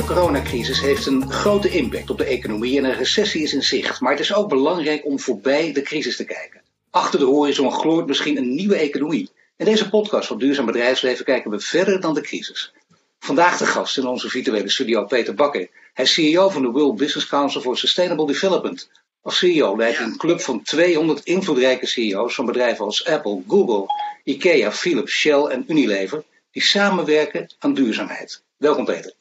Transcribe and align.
De 0.00 0.06
coronacrisis 0.06 0.80
heeft 0.80 1.06
een 1.06 1.32
grote 1.32 1.70
impact 1.70 2.10
op 2.10 2.18
de 2.18 2.24
economie 2.24 2.78
en 2.78 2.84
een 2.84 2.96
recessie 2.96 3.42
is 3.42 3.52
in 3.52 3.62
zicht. 3.62 4.00
Maar 4.00 4.10
het 4.10 4.20
is 4.20 4.34
ook 4.34 4.48
belangrijk 4.48 5.04
om 5.04 5.20
voorbij 5.20 5.72
de 5.72 5.82
crisis 5.82 6.16
te 6.16 6.24
kijken. 6.24 6.60
Achter 6.90 7.18
de 7.18 7.24
horizon 7.24 7.72
gloort 7.72 8.06
misschien 8.06 8.36
een 8.36 8.54
nieuwe 8.54 8.76
economie. 8.76 9.30
In 9.56 9.64
deze 9.64 9.88
podcast 9.88 10.26
van 10.26 10.38
Duurzaam 10.38 10.66
Bedrijfsleven 10.66 11.24
kijken 11.24 11.50
we 11.50 11.60
verder 11.60 12.00
dan 12.00 12.14
de 12.14 12.20
crisis. 12.20 12.72
Vandaag 13.18 13.58
de 13.58 13.66
gast 13.66 13.98
in 13.98 14.06
onze 14.06 14.28
virtuele 14.28 14.70
studio 14.70 15.04
Peter 15.04 15.34
Bakker. 15.34 15.68
Hij 15.94 16.04
is 16.04 16.12
CEO 16.12 16.48
van 16.48 16.62
de 16.62 16.68
World 16.68 16.96
Business 16.96 17.26
Council 17.26 17.60
for 17.60 17.78
Sustainable 17.78 18.26
Development. 18.26 18.90
Als 19.22 19.38
CEO 19.38 19.76
leidt 19.76 19.98
hij 19.98 20.06
een 20.06 20.16
club 20.16 20.40
van 20.40 20.62
200 20.62 21.24
invloedrijke 21.24 21.86
CEO's 21.86 22.34
van 22.34 22.46
bedrijven 22.46 22.84
als 22.84 23.06
Apple, 23.06 23.42
Google, 23.48 23.86
IKEA, 24.24 24.72
Philips, 24.72 25.12
Shell 25.12 25.42
en 25.42 25.64
Unilever, 25.68 26.24
die 26.50 26.62
samenwerken 26.62 27.54
aan 27.58 27.74
duurzaamheid. 27.74 28.42
Welkom 28.56 28.84
Peter. 28.84 29.12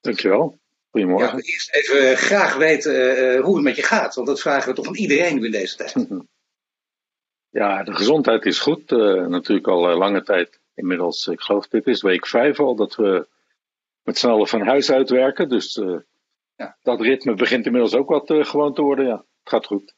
Dankjewel. 0.00 0.58
Goedemorgen. 0.90 1.36
Ja, 1.36 1.42
eerst 1.42 1.74
even 1.74 2.16
graag 2.16 2.56
weten 2.56 3.18
uh, 3.18 3.40
hoe 3.40 3.54
het 3.54 3.64
met 3.64 3.76
je 3.76 3.82
gaat, 3.82 4.14
want 4.14 4.26
dat 4.26 4.40
vragen 4.40 4.68
we 4.68 4.74
toch 4.74 4.84
van 4.84 4.96
iedereen 4.96 5.34
nu 5.34 5.44
in 5.44 5.50
deze 5.50 5.76
tijd. 5.76 5.94
Ja, 7.52 7.82
de 7.82 7.94
gezondheid 7.94 8.44
is 8.44 8.58
goed. 8.58 8.90
Uh, 8.90 9.26
natuurlijk 9.26 9.66
al 9.66 9.90
uh, 9.90 9.96
lange 9.96 10.22
tijd. 10.22 10.60
Inmiddels, 10.74 11.26
ik 11.26 11.40
geloof 11.40 11.68
dit 11.68 11.86
is 11.86 12.02
week 12.02 12.26
vijf 12.26 12.60
al, 12.60 12.74
dat 12.74 12.94
we 12.94 13.26
met 14.02 14.18
z'n 14.18 14.28
allen 14.28 14.48
van 14.48 14.66
huis 14.66 14.90
uitwerken. 14.90 15.48
Dus 15.48 15.80
ja. 16.56 16.76
dat 16.82 17.00
ritme 17.00 17.34
begint 17.34 17.66
inmiddels 17.66 17.94
ook 17.94 18.08
wat 18.08 18.24
gewoon 18.26 18.74
te 18.74 18.82
worden. 18.82 19.06
Ja, 19.06 19.16
het 19.16 19.48
gaat 19.48 19.66
goed. 19.66 19.94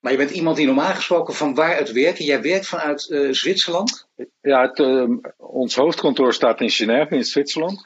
Maar 0.00 0.12
je 0.12 0.18
bent 0.18 0.30
iemand 0.30 0.56
die 0.56 0.66
normaal 0.66 0.94
gesproken 0.94 1.34
van 1.34 1.54
waaruit 1.54 1.92
werken? 1.92 2.24
Jij 2.24 2.42
werkt 2.42 2.66
vanuit 2.66 3.00
Zwitserland? 3.30 4.08
Ja, 4.40 4.62
het, 4.62 5.08
ons 5.36 5.76
hoofdkantoor 5.76 6.32
staat 6.32 6.60
in 6.60 6.70
Genève 6.70 7.14
in 7.14 7.24
Zwitserland. 7.24 7.80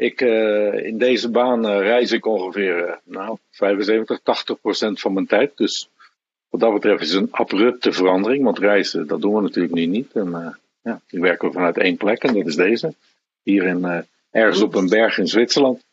Ik, 0.00 0.20
uh, 0.20 0.84
in 0.86 0.98
deze 0.98 1.30
baan 1.30 1.66
uh, 1.66 1.78
reis 1.78 2.12
ik 2.12 2.26
ongeveer 2.26 2.88
uh, 2.88 2.94
nou, 3.04 3.36
75, 3.50 4.20
80 4.22 4.60
procent 4.60 5.00
van 5.00 5.12
mijn 5.12 5.26
tijd. 5.26 5.56
Dus 5.56 5.88
wat 6.48 6.60
dat 6.60 6.72
betreft 6.72 7.02
is 7.02 7.12
het 7.12 7.22
een 7.22 7.32
abrupte 7.32 7.92
verandering. 7.92 8.44
Want 8.44 8.58
reizen, 8.58 9.06
dat 9.06 9.20
doen 9.20 9.34
we 9.34 9.40
natuurlijk 9.40 9.74
nu 9.74 9.86
niet. 9.86 10.12
En 10.12 10.58
ja, 10.82 11.00
nu 11.10 11.20
werken 11.20 11.48
we 11.48 11.54
vanuit 11.54 11.78
één 11.78 11.96
plek 11.96 12.22
en 12.22 12.34
dat 12.34 12.46
is 12.46 12.56
deze. 12.56 12.94
Hier 13.42 13.62
in, 13.62 14.04
ergens 14.30 14.62
op 14.62 14.74
een 14.74 14.88
berg 14.88 15.18
in 15.18 15.26
Zwitserland. 15.26 15.84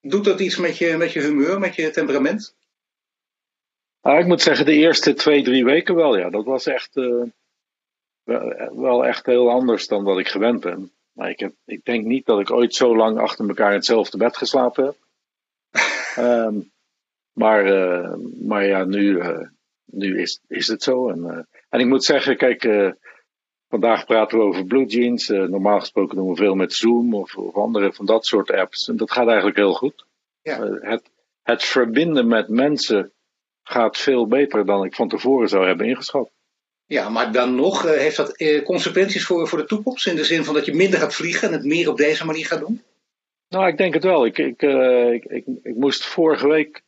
Doet 0.00 0.24
dat 0.24 0.40
iets 0.40 0.56
met 0.56 0.78
je, 0.78 0.96
met 0.96 1.12
je 1.12 1.20
humeur, 1.20 1.58
met 1.58 1.74
je 1.74 1.90
temperament? 1.90 2.54
Nou, 4.02 4.18
ik 4.18 4.26
moet 4.26 4.42
zeggen, 4.42 4.66
de 4.66 4.72
eerste 4.72 5.14
twee, 5.14 5.42
drie 5.42 5.64
weken 5.64 5.94
wel. 5.94 6.16
Ja, 6.16 6.30
dat 6.30 6.44
was 6.44 6.66
echt, 6.66 6.90
wel 8.74 9.06
echt 9.06 9.26
heel 9.26 9.50
anders 9.50 9.86
dan 9.86 10.04
wat 10.04 10.18
ik 10.18 10.28
gewend 10.28 10.60
ben. 10.60 10.92
Maar 11.18 11.30
ik, 11.30 11.38
heb, 11.38 11.54
ik 11.64 11.84
denk 11.84 12.04
niet 12.04 12.26
dat 12.26 12.40
ik 12.40 12.50
ooit 12.50 12.74
zo 12.74 12.96
lang 12.96 13.18
achter 13.18 13.48
elkaar 13.48 13.68
in 13.68 13.76
hetzelfde 13.76 14.16
bed 14.18 14.36
geslapen 14.36 14.84
heb. 14.84 14.96
um, 16.24 16.70
maar, 17.42 17.66
uh, 17.66 18.14
maar 18.40 18.66
ja, 18.66 18.84
nu, 18.84 19.16
uh, 19.16 19.46
nu 19.84 20.20
is, 20.20 20.40
is 20.46 20.68
het 20.68 20.82
zo. 20.82 21.08
En, 21.08 21.18
uh, 21.18 21.38
en 21.68 21.80
ik 21.80 21.86
moet 21.86 22.04
zeggen, 22.04 22.36
kijk, 22.36 22.62
vandaag 23.68 24.06
praten 24.06 24.38
we 24.38 24.44
over 24.44 24.64
Blue 24.64 24.86
Jeans. 24.86 25.28
normaal 25.28 25.80
gesproken 25.80 26.16
doen 26.16 26.28
we 26.28 26.36
veel 26.36 26.54
met 26.54 26.72
Zoom 26.72 27.14
of, 27.14 27.36
of 27.36 27.54
andere 27.54 27.92
van 27.92 28.06
dat 28.06 28.26
soort 28.26 28.50
apps. 28.50 28.88
En 28.88 28.96
dat 28.96 29.10
gaat 29.10 29.26
eigenlijk 29.26 29.56
heel 29.56 29.74
goed. 29.74 30.06
Ja. 30.42 30.66
het, 30.80 31.10
het 31.42 31.64
verbinden 31.64 32.28
met 32.28 32.48
mensen 32.48 33.12
gaat 33.62 33.96
veel 33.96 34.26
beter 34.26 34.66
dan 34.66 34.84
ik 34.84 34.94
van 34.94 35.08
tevoren 35.08 35.48
zou 35.48 35.66
hebben 35.66 35.86
ingeschat. 35.86 36.30
Ja, 36.88 37.08
maar 37.08 37.32
dan 37.32 37.54
nog, 37.54 37.84
uh, 37.84 37.90
heeft 37.90 38.16
dat 38.16 38.40
uh, 38.40 38.64
consequenties 38.64 39.24
voor, 39.24 39.48
voor 39.48 39.58
de 39.58 39.64
toekomst? 39.64 40.06
In 40.06 40.16
de 40.16 40.24
zin 40.24 40.44
van 40.44 40.54
dat 40.54 40.64
je 40.64 40.74
minder 40.74 40.98
gaat 40.98 41.14
vliegen 41.14 41.48
en 41.48 41.54
het 41.54 41.64
meer 41.64 41.90
op 41.90 41.96
deze 41.96 42.26
manier 42.26 42.46
gaat 42.46 42.60
doen? 42.60 42.82
Nou, 43.48 43.68
ik 43.68 43.76
denk 43.76 43.94
het 43.94 44.04
wel. 44.04 44.26
Ik, 44.26 44.38
ik, 44.38 44.62
uh, 44.62 45.12
ik, 45.12 45.24
ik, 45.24 45.44
ik, 45.62 45.74
moest 45.74 46.06
vorige 46.06 46.48
week 46.48 46.82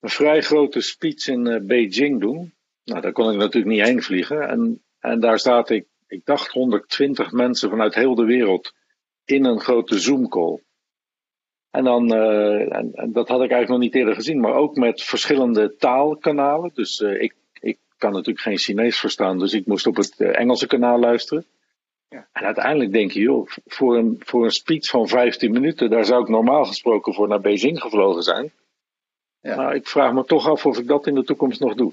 een 0.00 0.08
vrij 0.08 0.42
grote 0.42 0.80
speech 0.80 1.26
in 1.26 1.66
Beijing 1.66 2.20
doen. 2.20 2.52
Nou, 2.84 3.00
daar 3.00 3.12
kon 3.12 3.32
ik 3.32 3.38
natuurlijk 3.38 3.74
niet 3.74 3.84
heen 3.84 4.02
vliegen. 4.02 4.48
En, 4.48 4.82
en 4.98 5.20
daar 5.20 5.38
zaten, 5.38 5.76
ik, 5.76 5.86
ik 6.08 6.24
dacht, 6.24 6.48
120 6.48 7.32
mensen 7.32 7.70
vanuit 7.70 7.94
heel 7.94 8.14
de 8.14 8.24
wereld 8.24 8.74
in 9.24 9.44
een 9.44 9.60
grote 9.60 9.98
Zoom-call. 9.98 10.62
En, 11.70 11.84
dan, 11.84 12.14
en, 12.14 13.12
dat 13.12 13.28
had 13.28 13.42
ik 13.42 13.50
eigenlijk 13.50 13.68
nog 13.68 13.78
niet 13.78 13.94
eerder 13.94 14.14
gezien, 14.14 14.40
maar 14.40 14.54
ook 14.54 14.76
met 14.76 15.02
verschillende 15.02 15.76
taalkanalen. 15.76 16.70
Dus 16.74 17.00
ik 17.00 17.34
kan 18.04 18.12
natuurlijk 18.12 18.44
geen 18.44 18.58
Chinees 18.58 18.98
verstaan, 18.98 19.38
dus 19.38 19.52
ik 19.52 19.66
moest 19.66 19.86
op 19.86 19.96
het 19.96 20.14
eh, 20.16 20.38
Engelse 20.38 20.66
kanaal 20.66 20.98
luisteren. 20.98 21.44
Ja. 22.08 22.28
En 22.32 22.44
uiteindelijk 22.44 22.92
denk 22.92 23.10
je, 23.10 23.20
joh, 23.20 23.48
voor 23.66 23.96
een, 23.96 24.20
voor 24.24 24.44
een 24.44 24.50
speech 24.50 24.88
van 24.88 25.08
15 25.08 25.52
minuten, 25.52 25.90
daar 25.90 26.04
zou 26.04 26.22
ik 26.22 26.28
normaal 26.28 26.64
gesproken 26.64 27.14
voor 27.14 27.28
naar 27.28 27.40
Beijing 27.40 27.80
gevlogen 27.80 28.22
zijn. 28.22 28.52
Ja. 29.40 29.56
Maar 29.56 29.74
ik 29.74 29.88
vraag 29.88 30.12
me 30.12 30.24
toch 30.24 30.48
af 30.48 30.66
of 30.66 30.78
ik 30.78 30.86
dat 30.86 31.06
in 31.06 31.14
de 31.14 31.24
toekomst 31.24 31.60
nog 31.60 31.74
doe. 31.74 31.92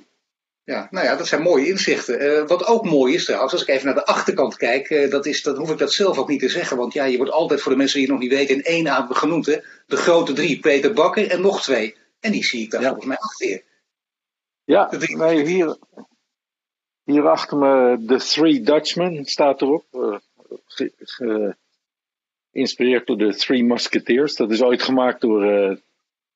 Ja, 0.64 0.88
nou 0.92 1.06
ja, 1.06 1.16
dat 1.16 1.28
zijn 1.28 1.42
mooie 1.42 1.68
inzichten. 1.68 2.22
Uh, 2.22 2.48
wat 2.48 2.66
ook 2.66 2.86
mooi 2.86 3.14
is 3.14 3.26
trouwens, 3.26 3.54
als 3.54 3.62
ik 3.62 3.68
even 3.68 3.86
naar 3.86 3.96
de 3.96 4.06
achterkant 4.06 4.58
kijk, 4.58 4.90
uh, 4.90 5.10
dat 5.10 5.26
is, 5.26 5.44
dan 5.44 5.58
hoef 5.58 5.72
ik 5.72 5.78
dat 5.78 5.94
zelf 5.94 6.18
ook 6.18 6.30
niet 6.30 6.40
te 6.40 6.50
zeggen. 6.50 6.78
Want 6.78 6.94
ja, 6.94 7.04
je 7.04 7.18
wordt 7.18 7.32
altijd 7.32 7.62
voor 7.62 7.72
de 7.72 7.78
mensen 7.78 8.00
die 8.00 8.08
het 8.08 8.16
nog 8.16 8.24
niet 8.24 8.38
weten 8.38 8.56
in 8.56 8.64
één 8.64 8.84
naam 8.84 9.14
genoemd. 9.14 9.46
Hè? 9.46 9.58
De 9.88 9.96
grote 9.96 10.34
drie, 10.34 10.60
Peter 10.60 10.94
Bakker 10.94 11.30
en 11.30 11.42
nog 11.42 11.62
twee. 11.62 11.96
En 12.20 12.32
die 12.32 12.44
zie 12.44 12.64
ik 12.64 12.72
daar 12.72 12.82
volgens 12.82 13.06
mij 13.06 13.18
achter 13.18 13.62
ja, 14.72 14.90
nee, 14.92 15.46
hier, 15.46 15.78
hier 17.04 17.30
achter 17.30 17.58
me 17.58 18.04
The 18.08 18.18
Three 18.18 18.62
Dutchmen 18.62 19.26
staat 19.26 19.62
erop. 19.62 19.86
Uh, 19.92 20.18
geïnspireerd 22.52 23.08
door 23.08 23.18
de 23.18 23.36
Three 23.36 23.64
Musketeers. 23.64 24.36
Dat 24.36 24.52
is 24.52 24.62
ooit 24.62 24.82
gemaakt 24.82 25.22
door 25.22 25.46
uh, 25.46 25.78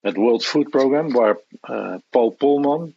het 0.01 0.15
World 0.15 0.45
Food 0.45 0.69
Program, 0.69 1.11
waar 1.11 1.37
uh, 1.69 1.95
Paul 2.09 2.29
Polman, 2.29 2.93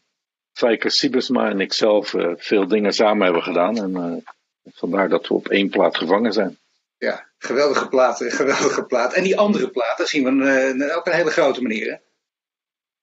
Fijker 0.53 0.91
Sibesma 0.91 1.51
en 1.51 1.61
ikzelf 1.61 2.15
veel 2.37 2.69
dingen 2.69 2.93
samen 2.93 3.25
hebben 3.25 3.43
gedaan. 3.43 3.77
En 3.77 4.25
vandaar 4.65 5.09
dat 5.09 5.29
we 5.29 5.35
op 5.35 5.49
één 5.49 5.69
plaat 5.69 5.97
gevangen 5.97 6.33
zijn. 6.33 6.59
Ja, 6.99 7.29
geweldige 7.39 7.89
plaat, 7.89 8.17
geweldige 8.17 8.85
plaat. 8.85 9.13
En 9.13 9.23
die 9.23 9.39
andere 9.39 9.69
platen 9.69 10.07
zien 10.07 10.39
we 10.39 10.95
ook 10.97 11.07
een 11.07 11.13
hele 11.13 11.31
grote 11.31 11.63
manier. 11.63 11.91
Hè? 11.91 12.08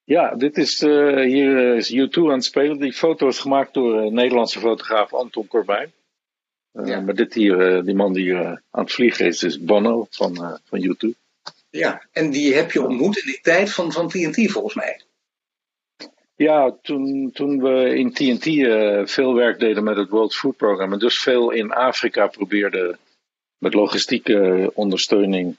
Ja, 0.06 0.34
dit 0.34 0.56
is, 0.56 0.82
uh, 0.82 1.24
hier 1.24 1.76
is 1.76 1.92
U2 1.92 2.20
aan 2.20 2.30
het 2.30 2.44
spelen. 2.44 2.78
Die 2.78 2.92
foto 2.92 3.28
is 3.28 3.38
gemaakt 3.38 3.74
door 3.74 4.04
uh, 4.04 4.10
Nederlandse 4.10 4.60
fotograaf 4.60 5.14
Anton 5.14 5.46
Corbijn. 5.46 5.92
Uh, 6.72 6.86
ja. 6.86 7.00
Maar 7.00 7.14
dit 7.14 7.34
hier, 7.34 7.82
die 7.84 7.94
man 7.94 8.12
die 8.12 8.36
aan 8.36 8.60
het 8.70 8.92
vliegen 8.92 9.26
is, 9.26 9.42
is 9.42 9.60
Bono 9.60 10.06
van, 10.10 10.60
van 10.64 10.96
U2. 10.96 11.08
Ja, 11.70 12.06
en 12.12 12.30
die 12.30 12.54
heb 12.54 12.72
je 12.72 12.82
ontmoet 12.82 13.16
in 13.16 13.26
die 13.26 13.40
tijd 13.42 13.72
van, 13.72 13.92
van 13.92 14.08
TNT 14.08 14.50
volgens 14.50 14.74
mij. 14.74 15.00
Ja, 16.36 16.76
toen, 16.82 17.30
toen 17.32 17.62
we 17.62 17.94
in 17.94 18.12
TNT 18.12 18.44
veel 19.10 19.34
werk 19.34 19.58
deden 19.58 19.84
met 19.84 19.96
het 19.96 20.08
World 20.08 20.34
Food 20.34 20.56
Program 20.56 20.92
en 20.92 20.98
dus 20.98 21.18
veel 21.18 21.50
in 21.50 21.72
Afrika 21.72 22.26
probeerden 22.26 22.98
met 23.58 23.74
logistieke 23.74 24.70
ondersteuning 24.74 25.56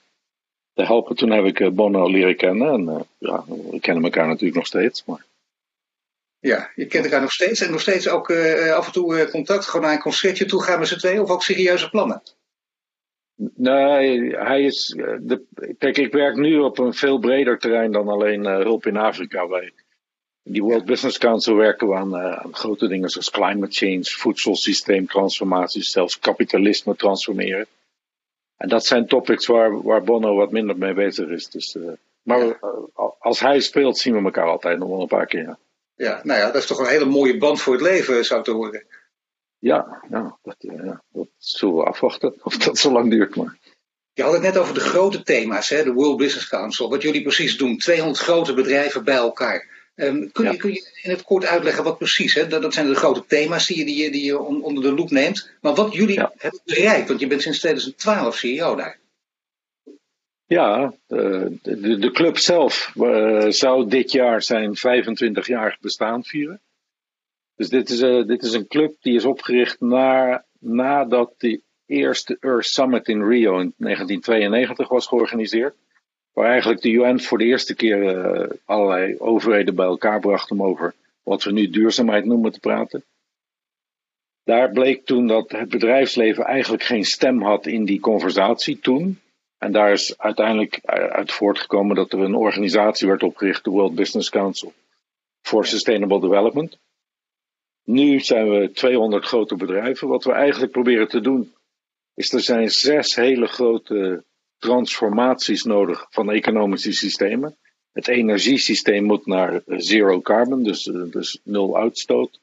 te 0.78 0.86
helpen. 0.86 1.16
Toen 1.16 1.32
heb 1.32 1.46
ik 1.46 1.60
eh, 1.60 1.70
Bono 1.70 2.10
leren 2.10 2.36
kennen. 2.36 2.74
En 2.74 2.84
uh, 2.84 3.00
ja, 3.18 3.44
we 3.72 3.80
kennen 3.80 4.04
elkaar 4.04 4.28
natuurlijk 4.28 4.56
nog 4.56 4.66
steeds. 4.66 5.06
Maar... 5.06 5.26
Ja, 6.40 6.72
je 6.76 6.86
kent 6.86 7.04
elkaar 7.04 7.22
nog 7.22 7.32
steeds. 7.32 7.62
En 7.62 7.72
nog 7.72 7.82
steeds 7.82 8.10
ook 8.10 8.30
uh, 8.30 8.74
af 8.74 8.86
en 8.86 8.92
toe 8.92 9.30
contact. 9.32 9.66
Gewoon 9.66 9.86
naar 9.86 9.96
een 9.96 10.02
concertje 10.02 10.46
toe 10.46 10.64
gaan 10.64 10.80
met 10.80 10.88
z'n 10.88 10.98
tweeën. 10.98 11.22
Of 11.22 11.30
ook 11.30 11.44
serieuze 11.44 11.90
plannen? 11.90 12.22
Nee, 13.56 14.36
hij 14.36 14.62
is. 14.64 14.88
De, 15.22 15.44
kijk, 15.78 15.98
ik 15.98 16.12
werk 16.12 16.36
nu 16.36 16.58
op 16.58 16.78
een 16.78 16.94
veel 16.94 17.20
breder 17.20 17.60
terrein 17.60 17.92
dan 17.92 18.08
alleen 18.08 18.46
hulp 18.46 18.86
in 18.86 18.98
Afrika. 18.98 19.48
Wij, 19.48 19.74
die 20.44 20.64
World 20.64 20.86
Business 20.86 21.18
Council 21.18 21.56
werken 21.56 21.88
we 21.88 21.96
aan, 21.96 22.16
aan, 22.16 22.56
grote 22.56 22.88
dingen 22.88 23.10
zoals 23.10 23.30
climate 23.32 23.72
change, 23.72 24.04
voedselsysteemtransformaties, 24.04 25.92
zelfs 25.92 26.20
kapitalisme 26.20 26.96
transformeren. 26.96 27.68
En 28.58 28.70
dat 28.70 28.86
zijn 28.86 29.08
topics 29.08 29.46
waar, 29.46 29.82
waar 29.82 30.04
Bono 30.04 30.36
wat 30.36 30.52
minder 30.52 30.78
mee 30.78 30.94
bezig 30.94 31.28
is. 31.30 31.50
Dus, 31.50 31.76
uh, 31.76 31.92
maar 32.22 32.46
ja. 32.46 32.60
als 33.20 33.40
hij 33.40 33.60
speelt, 33.60 33.98
zien 33.98 34.14
we 34.14 34.24
elkaar 34.24 34.48
altijd 34.48 34.80
nog 34.80 34.90
wel 34.90 35.02
een 35.02 35.08
paar 35.08 35.26
keer. 35.26 35.44
Ja. 35.44 35.58
ja, 35.96 36.20
nou 36.24 36.40
ja, 36.40 36.46
dat 36.46 36.62
is 36.62 36.68
toch 36.68 36.80
een 36.80 36.86
hele 36.86 37.06
mooie 37.06 37.38
band 37.38 37.62
voor 37.62 37.74
het 37.74 37.82
leven, 37.82 38.26
zou 38.26 38.44
te 38.44 38.52
horen. 38.52 38.86
Ja, 39.60 40.04
ja, 40.10 40.38
dat, 40.44 40.56
ja, 40.58 41.04
dat 41.12 41.28
zullen 41.38 41.76
we 41.76 41.84
afwachten 41.84 42.36
of 42.44 42.58
dat 42.58 42.78
zo 42.78 42.92
lang 42.92 43.10
duurt. 43.10 43.36
Maar. 43.36 43.58
Je 44.14 44.24
had 44.24 44.34
het 44.34 44.42
net 44.42 44.58
over 44.58 44.74
de 44.74 44.80
grote 44.80 45.24
thema's, 45.24 45.70
hè, 45.70 45.84
de 45.84 45.94
World 45.94 46.18
Business 46.18 46.48
Council. 46.48 46.90
Wat 46.90 47.02
jullie 47.02 47.22
precies 47.22 47.58
doen, 47.58 47.78
200 47.78 48.20
grote 48.20 48.54
bedrijven 48.54 49.04
bij 49.04 49.16
elkaar. 49.16 49.77
Um, 50.00 50.32
kun, 50.32 50.52
je, 50.52 50.58
kun 50.58 50.74
je 50.74 50.92
in 51.02 51.10
het 51.10 51.24
kort 51.24 51.46
uitleggen 51.46 51.84
wat 51.84 51.98
precies, 51.98 52.34
hè? 52.34 52.48
Dat, 52.48 52.62
dat 52.62 52.74
zijn 52.74 52.88
de 52.88 52.96
grote 52.96 53.26
thema's 53.28 53.68
die 53.68 53.78
je, 53.78 53.86
die, 53.86 54.12
die 54.12 54.26
je 54.26 54.40
onder 54.40 54.84
de 54.84 54.94
loep 54.94 55.12
neemt. 55.12 55.52
Maar 55.62 55.74
wat 55.74 55.94
jullie 55.94 56.16
ja. 56.16 56.32
hebben 56.38 56.62
bereikt, 56.66 57.08
want 57.08 57.20
je 57.20 57.28
bent 57.28 57.42
sinds 57.42 57.60
2012 57.60 58.36
CEO 58.36 58.76
daar. 58.76 59.00
Ja, 60.46 60.94
de, 61.08 61.58
de, 61.62 61.98
de 61.98 62.12
club 62.12 62.38
zelf 62.38 62.92
uh, 62.96 63.46
zou 63.50 63.90
dit 63.90 64.12
jaar 64.12 64.42
zijn 64.42 64.76
25 64.76 65.48
jaar 65.48 65.78
bestaan 65.82 66.24
vieren. 66.24 66.62
Dus 67.56 67.70
dit 67.70 67.90
is, 67.90 68.02
uh, 68.02 68.28
dit 68.28 68.44
is 68.44 68.54
een 68.54 68.68
club 68.68 68.96
die 69.02 69.16
is 69.16 69.26
opgericht 69.26 69.80
na, 69.80 70.46
nadat 70.60 71.34
die 71.38 71.64
eerste 71.86 72.38
Earth 72.40 72.66
Summit 72.66 73.08
in 73.08 73.24
Rio 73.24 73.60
in 73.60 73.74
1992 73.78 74.88
was 74.88 75.08
georganiseerd. 75.08 75.76
Waar 76.38 76.50
eigenlijk 76.50 76.82
de 76.82 76.92
UN 76.92 77.20
voor 77.20 77.38
de 77.38 77.46
eerste 77.46 77.76
keer 77.76 78.02
uh, 78.02 78.50
allerlei 78.66 79.18
overheden 79.20 79.76
bij 79.76 79.86
elkaar 79.86 80.20
bracht 80.20 80.52
om 80.52 80.64
over 80.64 80.94
wat 81.24 81.44
we 81.44 81.52
nu 81.52 81.70
duurzaamheid 81.70 82.26
noemen 82.26 82.52
te 82.52 82.60
praten. 82.60 83.04
Daar 84.44 84.72
bleek 84.72 85.06
toen 85.06 85.28
dat 85.28 85.52
het 85.52 85.70
bedrijfsleven 85.70 86.44
eigenlijk 86.44 86.84
geen 86.84 87.04
stem 87.04 87.42
had 87.42 87.66
in 87.66 87.86
die 87.86 88.00
conversatie 88.00 88.80
toen. 88.80 89.20
En 89.58 89.72
daar 89.72 89.92
is 89.92 90.18
uiteindelijk 90.18 90.80
uit 90.86 91.32
voortgekomen 91.32 91.96
dat 91.96 92.14
er 92.14 92.20
een 92.20 92.36
organisatie 92.36 93.08
werd 93.08 93.24
opgericht, 93.24 93.64
de 93.64 93.70
World 93.70 93.96
Business 93.96 94.30
Council 94.30 94.74
for 95.42 95.66
Sustainable 95.66 96.20
Development. 96.20 96.78
Nu 97.84 98.20
zijn 98.20 98.50
we 98.50 98.72
200 98.72 99.26
grote 99.26 99.56
bedrijven. 99.56 100.08
Wat 100.08 100.24
we 100.24 100.32
eigenlijk 100.32 100.72
proberen 100.72 101.08
te 101.08 101.22
doen, 101.22 101.54
is 102.14 102.34
er 102.34 102.42
zijn 102.42 102.70
zes 102.70 103.16
hele 103.16 103.48
grote 103.48 104.24
transformaties 104.68 105.64
nodig 105.64 106.08
van 106.10 106.32
economische 106.32 106.92
systemen. 106.92 107.58
Het 107.92 108.08
energiesysteem 108.08 109.04
moet 109.04 109.26
naar 109.26 109.62
zero 109.66 110.22
carbon, 110.22 110.64
dus, 110.64 110.84
dus 111.12 111.40
nul 111.44 111.78
uitstoot. 111.78 112.40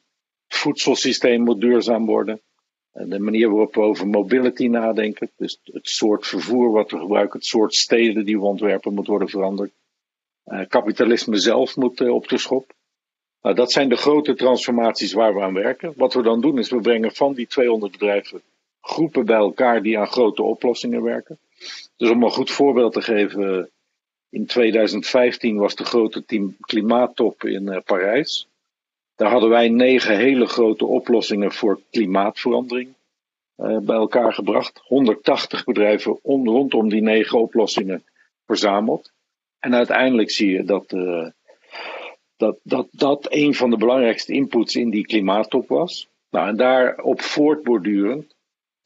Het 0.47 0.57
voedselsysteem 0.57 1.41
moet 1.41 1.61
duurzaam 1.61 2.05
worden. 2.05 2.41
En 2.91 3.09
de 3.09 3.19
manier 3.19 3.49
waarop 3.49 3.75
we 3.75 3.81
over 3.81 4.07
mobility 4.07 4.67
nadenken, 4.67 5.31
dus 5.37 5.59
het 5.63 5.89
soort 5.89 6.27
vervoer 6.27 6.71
wat 6.71 6.91
we 6.91 6.97
gebruiken, 6.97 7.39
het 7.39 7.47
soort 7.47 7.73
steden 7.73 8.25
die 8.25 8.39
we 8.39 8.45
ontwerpen, 8.45 8.93
moet 8.93 9.07
worden 9.07 9.29
veranderd. 9.29 9.71
Uh, 10.45 10.61
kapitalisme 10.67 11.37
zelf 11.37 11.75
moet 11.75 11.99
uh, 12.01 12.13
op 12.13 12.27
de 12.27 12.37
schop. 12.37 12.73
Nou, 13.41 13.55
dat 13.55 13.71
zijn 13.71 13.89
de 13.89 13.95
grote 13.95 14.35
transformaties 14.35 15.13
waar 15.13 15.33
we 15.33 15.41
aan 15.41 15.53
werken. 15.53 15.93
Wat 15.95 16.13
we 16.13 16.21
dan 16.21 16.41
doen 16.41 16.57
is 16.57 16.69
we 16.69 16.81
brengen 16.81 17.11
van 17.11 17.33
die 17.33 17.47
200 17.47 17.91
bedrijven 17.91 18.41
groepen 18.81 19.25
bij 19.25 19.37
elkaar 19.37 19.81
die 19.81 19.99
aan 19.99 20.07
grote 20.07 20.43
oplossingen 20.43 21.03
werken. 21.03 21.37
Dus 21.97 22.09
om 22.09 22.23
een 22.23 22.31
goed 22.31 22.51
voorbeeld 22.51 22.93
te 22.93 23.01
geven, 23.01 23.69
in 24.29 24.45
2015 24.45 25.57
was 25.57 25.75
de 25.75 25.85
grote 25.85 26.23
klimaattop 26.59 27.43
in 27.43 27.63
uh, 27.63 27.77
Parijs. 27.85 28.47
Daar 29.15 29.31
hadden 29.31 29.49
wij 29.49 29.69
negen 29.69 30.17
hele 30.17 30.45
grote 30.45 30.85
oplossingen 30.85 31.51
voor 31.51 31.79
klimaatverandering 31.89 32.93
uh, 33.57 33.77
bij 33.77 33.95
elkaar 33.95 34.33
gebracht. 34.33 34.81
180 34.83 35.63
bedrijven 35.63 36.19
om, 36.21 36.47
rondom 36.47 36.89
die 36.89 37.01
negen 37.01 37.39
oplossingen 37.39 38.03
verzameld. 38.45 39.11
En 39.59 39.75
uiteindelijk 39.75 40.31
zie 40.31 40.51
je 40.51 40.63
dat, 40.63 40.91
uh, 40.91 41.27
dat, 42.37 42.57
dat 42.63 42.87
dat 42.91 43.27
een 43.29 43.53
van 43.53 43.69
de 43.69 43.77
belangrijkste 43.77 44.33
inputs 44.33 44.75
in 44.75 44.89
die 44.89 45.05
klimaattop 45.05 45.67
was. 45.67 46.07
Nou, 46.29 46.47
en 46.47 46.55
daarop 46.55 47.21
voortbordurend 47.21 48.34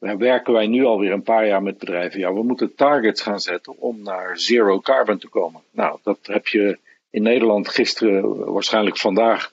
werken 0.00 0.52
wij 0.52 0.66
nu 0.66 0.84
alweer 0.84 1.12
een 1.12 1.22
paar 1.22 1.46
jaar 1.46 1.62
met 1.62 1.78
bedrijven. 1.78 2.20
Ja, 2.20 2.32
we 2.32 2.42
moeten 2.42 2.74
targets 2.74 3.22
gaan 3.22 3.40
zetten 3.40 3.78
om 3.78 4.02
naar 4.02 4.38
zero 4.38 4.80
carbon 4.80 5.18
te 5.18 5.28
komen. 5.28 5.60
Nou, 5.70 5.98
dat 6.02 6.18
heb 6.22 6.46
je 6.46 6.78
in 7.10 7.22
Nederland 7.22 7.68
gisteren, 7.68 8.52
waarschijnlijk 8.52 8.98
vandaag, 8.98 9.52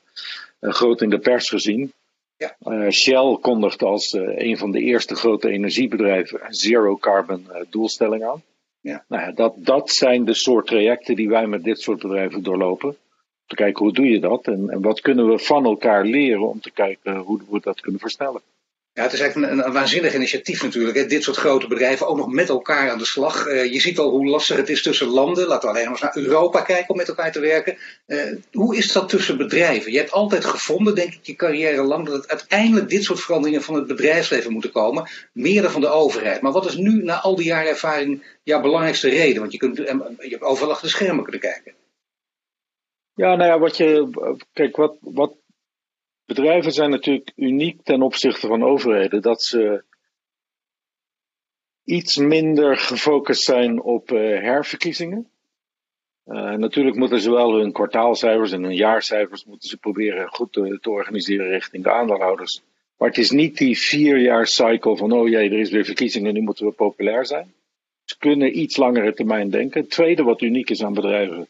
uh, 0.61 0.71
groot 0.71 1.01
in 1.01 1.09
de 1.09 1.19
pers 1.19 1.49
gezien. 1.49 1.93
Ja. 2.37 2.55
Uh, 2.63 2.89
Shell 2.89 3.37
kondigt 3.41 3.83
als 3.83 4.13
uh, 4.13 4.37
een 4.37 4.57
van 4.57 4.71
de 4.71 4.79
eerste 4.79 5.15
grote 5.15 5.49
energiebedrijven 5.49 6.45
een 6.45 6.53
zero 6.53 6.97
carbon 6.97 7.47
doelstelling 7.69 8.23
aan. 8.23 8.43
Ja. 8.81 9.03
Nou 9.07 9.23
ja, 9.23 9.31
dat, 9.31 9.53
dat 9.57 9.89
zijn 9.89 10.25
de 10.25 10.33
soort 10.33 10.67
trajecten 10.67 11.15
die 11.15 11.29
wij 11.29 11.47
met 11.47 11.63
dit 11.63 11.81
soort 11.81 12.01
bedrijven 12.01 12.43
doorlopen. 12.43 12.89
Om 12.89 12.95
te 13.47 13.55
kijken 13.55 13.83
hoe 13.83 13.93
doe 13.93 14.09
je 14.09 14.19
dat 14.19 14.47
en, 14.47 14.69
en 14.69 14.81
wat 14.81 15.01
kunnen 15.01 15.27
we 15.29 15.39
van 15.39 15.65
elkaar 15.65 16.05
leren 16.05 16.49
om 16.49 16.59
te 16.59 16.71
kijken 16.71 17.17
hoe 17.17 17.41
we 17.49 17.59
dat 17.59 17.79
kunnen 17.79 17.99
versnellen. 17.99 18.41
Ja, 18.97 19.03
het 19.03 19.13
is 19.13 19.19
eigenlijk 19.19 19.51
een, 19.51 19.65
een, 19.65 19.73
waanzinnig 19.73 20.15
initiatief 20.15 20.63
natuurlijk. 20.63 20.97
Hè. 20.97 21.05
Dit 21.05 21.23
soort 21.23 21.37
grote 21.37 21.67
bedrijven 21.67 22.07
ook 22.07 22.17
nog 22.17 22.31
met 22.31 22.49
elkaar 22.49 22.91
aan 22.91 22.97
de 22.97 23.05
slag. 23.05 23.47
Uh, 23.47 23.71
je 23.71 23.79
ziet 23.79 23.99
al 23.99 24.09
hoe 24.09 24.27
lastig 24.27 24.57
het 24.57 24.69
is 24.69 24.81
tussen 24.81 25.07
landen. 25.07 25.47
Laten 25.47 25.69
we 25.69 25.75
alleen 25.75 25.83
maar 25.83 26.01
eens 26.01 26.01
naar 26.01 26.23
Europa 26.23 26.61
kijken 26.61 26.89
om 26.89 26.97
met 26.97 27.07
elkaar 27.07 27.31
te 27.31 27.39
werken. 27.39 27.77
Uh, 28.07 28.35
hoe 28.51 28.75
is 28.75 28.91
dat 28.91 29.09
tussen 29.09 29.37
bedrijven? 29.37 29.91
Je 29.91 29.97
hebt 29.97 30.11
altijd 30.11 30.45
gevonden, 30.45 30.95
denk 30.95 31.13
ik, 31.13 31.19
je 31.21 31.35
carrière 31.35 31.83
lang, 31.83 32.05
dat 32.05 32.15
het 32.15 32.27
uiteindelijk 32.27 32.89
dit 32.89 33.03
soort 33.03 33.19
veranderingen 33.19 33.61
van 33.61 33.75
het 33.75 33.87
bedrijfsleven 33.87 34.51
moeten 34.51 34.71
komen. 34.71 35.09
Meer 35.31 35.61
dan 35.61 35.71
van 35.71 35.81
de 35.81 35.89
overheid. 35.89 36.41
Maar 36.41 36.51
wat 36.51 36.65
is 36.65 36.75
nu, 36.75 37.03
na 37.03 37.21
al 37.21 37.35
die 37.35 37.45
jaren 37.45 37.69
ervaring, 37.69 38.23
jouw 38.43 38.61
belangrijkste 38.61 39.09
reden? 39.09 39.39
Want 39.39 39.51
je, 39.51 39.57
kunt, 39.57 39.77
je 39.77 40.29
hebt 40.29 40.41
overal 40.41 40.71
achter 40.71 40.87
de 40.87 40.93
schermen 40.93 41.23
kunnen 41.23 41.41
kijken. 41.41 41.73
Ja, 43.13 43.35
nou 43.35 43.49
ja, 43.49 43.59
wat 43.59 43.77
je. 43.77 44.09
Kijk, 44.53 44.75
wat, 44.75 44.95
wat 44.99 45.35
Bedrijven 46.27 46.71
zijn 46.71 46.89
natuurlijk 46.89 47.31
uniek 47.35 47.83
ten 47.83 48.01
opzichte 48.01 48.47
van 48.47 48.63
overheden 48.63 49.21
dat 49.21 49.43
ze 49.43 49.83
iets 51.83 52.17
minder 52.17 52.77
gefocust 52.77 53.43
zijn 53.43 53.81
op 53.81 54.11
uh, 54.11 54.19
herverkiezingen. 54.19 55.29
Uh, 56.25 56.53
natuurlijk 56.53 56.95
moeten 56.95 57.19
ze 57.19 57.31
wel 57.31 57.53
hun 57.53 57.71
kwartaalcijfers 57.71 58.51
en 58.51 58.63
hun 58.63 58.75
jaarcijfers 58.75 59.45
moeten 59.45 59.69
ze 59.69 59.77
proberen 59.77 60.27
goed 60.27 60.53
te, 60.53 60.77
te, 60.81 60.89
organiseren 60.89 61.47
richting 61.47 61.83
de 61.83 61.91
aandeelhouders. 61.91 62.61
Maar 62.97 63.07
het 63.07 63.17
is 63.17 63.31
niet 63.31 63.57
die 63.57 63.77
vier 63.77 64.17
jaar 64.17 64.47
cycle 64.47 64.97
van 64.97 65.11
oh 65.11 65.27
jee, 65.27 65.49
er 65.49 65.59
is 65.59 65.71
weer 65.71 65.85
verkiezingen, 65.85 66.33
nu 66.33 66.41
moeten 66.41 66.65
we 66.65 66.71
populair 66.71 67.25
zijn. 67.25 67.53
Ze 68.03 68.17
kunnen 68.17 68.59
iets 68.59 68.77
langere 68.77 69.13
termijn 69.13 69.49
denken. 69.49 69.81
Het 69.81 69.89
tweede 69.89 70.23
wat 70.23 70.41
uniek 70.41 70.69
is 70.69 70.83
aan 70.83 70.93
bedrijven, 70.93 71.47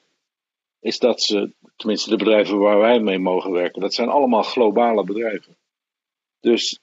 is 0.79 1.00
dat 1.00 1.21
ze 1.21 1.53
tenminste 1.75 2.09
de 2.09 2.15
bedrijven 2.15 2.57
waar 2.57 2.79
wij 2.79 3.00
mee 3.00 3.19
mogen 3.19 3.51
werken, 3.51 3.81
dat 3.81 3.94
zijn 3.94 4.09
allemaal 4.09 4.44
globale 4.44 5.03
bedrijven. 5.03 5.57
Dus 6.39 6.79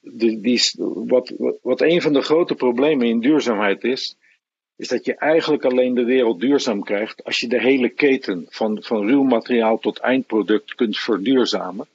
die, 0.00 0.40
die, 0.40 0.60
wat, 1.06 1.32
wat 1.62 1.80
een 1.80 2.02
van 2.02 2.12
de 2.12 2.22
grote 2.22 2.54
problemen 2.54 3.06
in 3.06 3.20
duurzaamheid 3.20 3.84
is, 3.84 4.16
is 4.76 4.88
dat 4.88 5.04
je 5.04 5.14
eigenlijk 5.14 5.64
alleen 5.64 5.94
de 5.94 6.04
wereld 6.04 6.40
duurzaam 6.40 6.82
krijgt 6.82 7.24
als 7.24 7.40
je 7.40 7.48
de 7.48 7.60
hele 7.60 7.88
keten 7.88 8.46
van, 8.48 8.82
van 8.82 9.06
ruw 9.06 9.22
materiaal 9.22 9.78
tot 9.78 9.98
eindproduct 9.98 10.74
kunt 10.74 10.98
verduurzamen. 10.98 11.88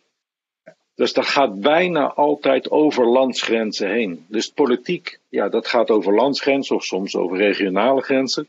Dus 0.95 1.13
dat 1.13 1.25
gaat 1.25 1.59
bijna 1.61 2.13
altijd 2.13 2.71
over 2.71 3.07
landsgrenzen 3.07 3.89
heen. 3.89 4.25
Dus 4.27 4.49
politiek, 4.49 5.19
ja, 5.29 5.49
dat 5.49 5.67
gaat 5.67 5.89
over 5.89 6.13
landsgrenzen 6.13 6.75
of 6.75 6.83
soms 6.83 7.15
over 7.15 7.37
regionale 7.37 8.01
grenzen. 8.01 8.47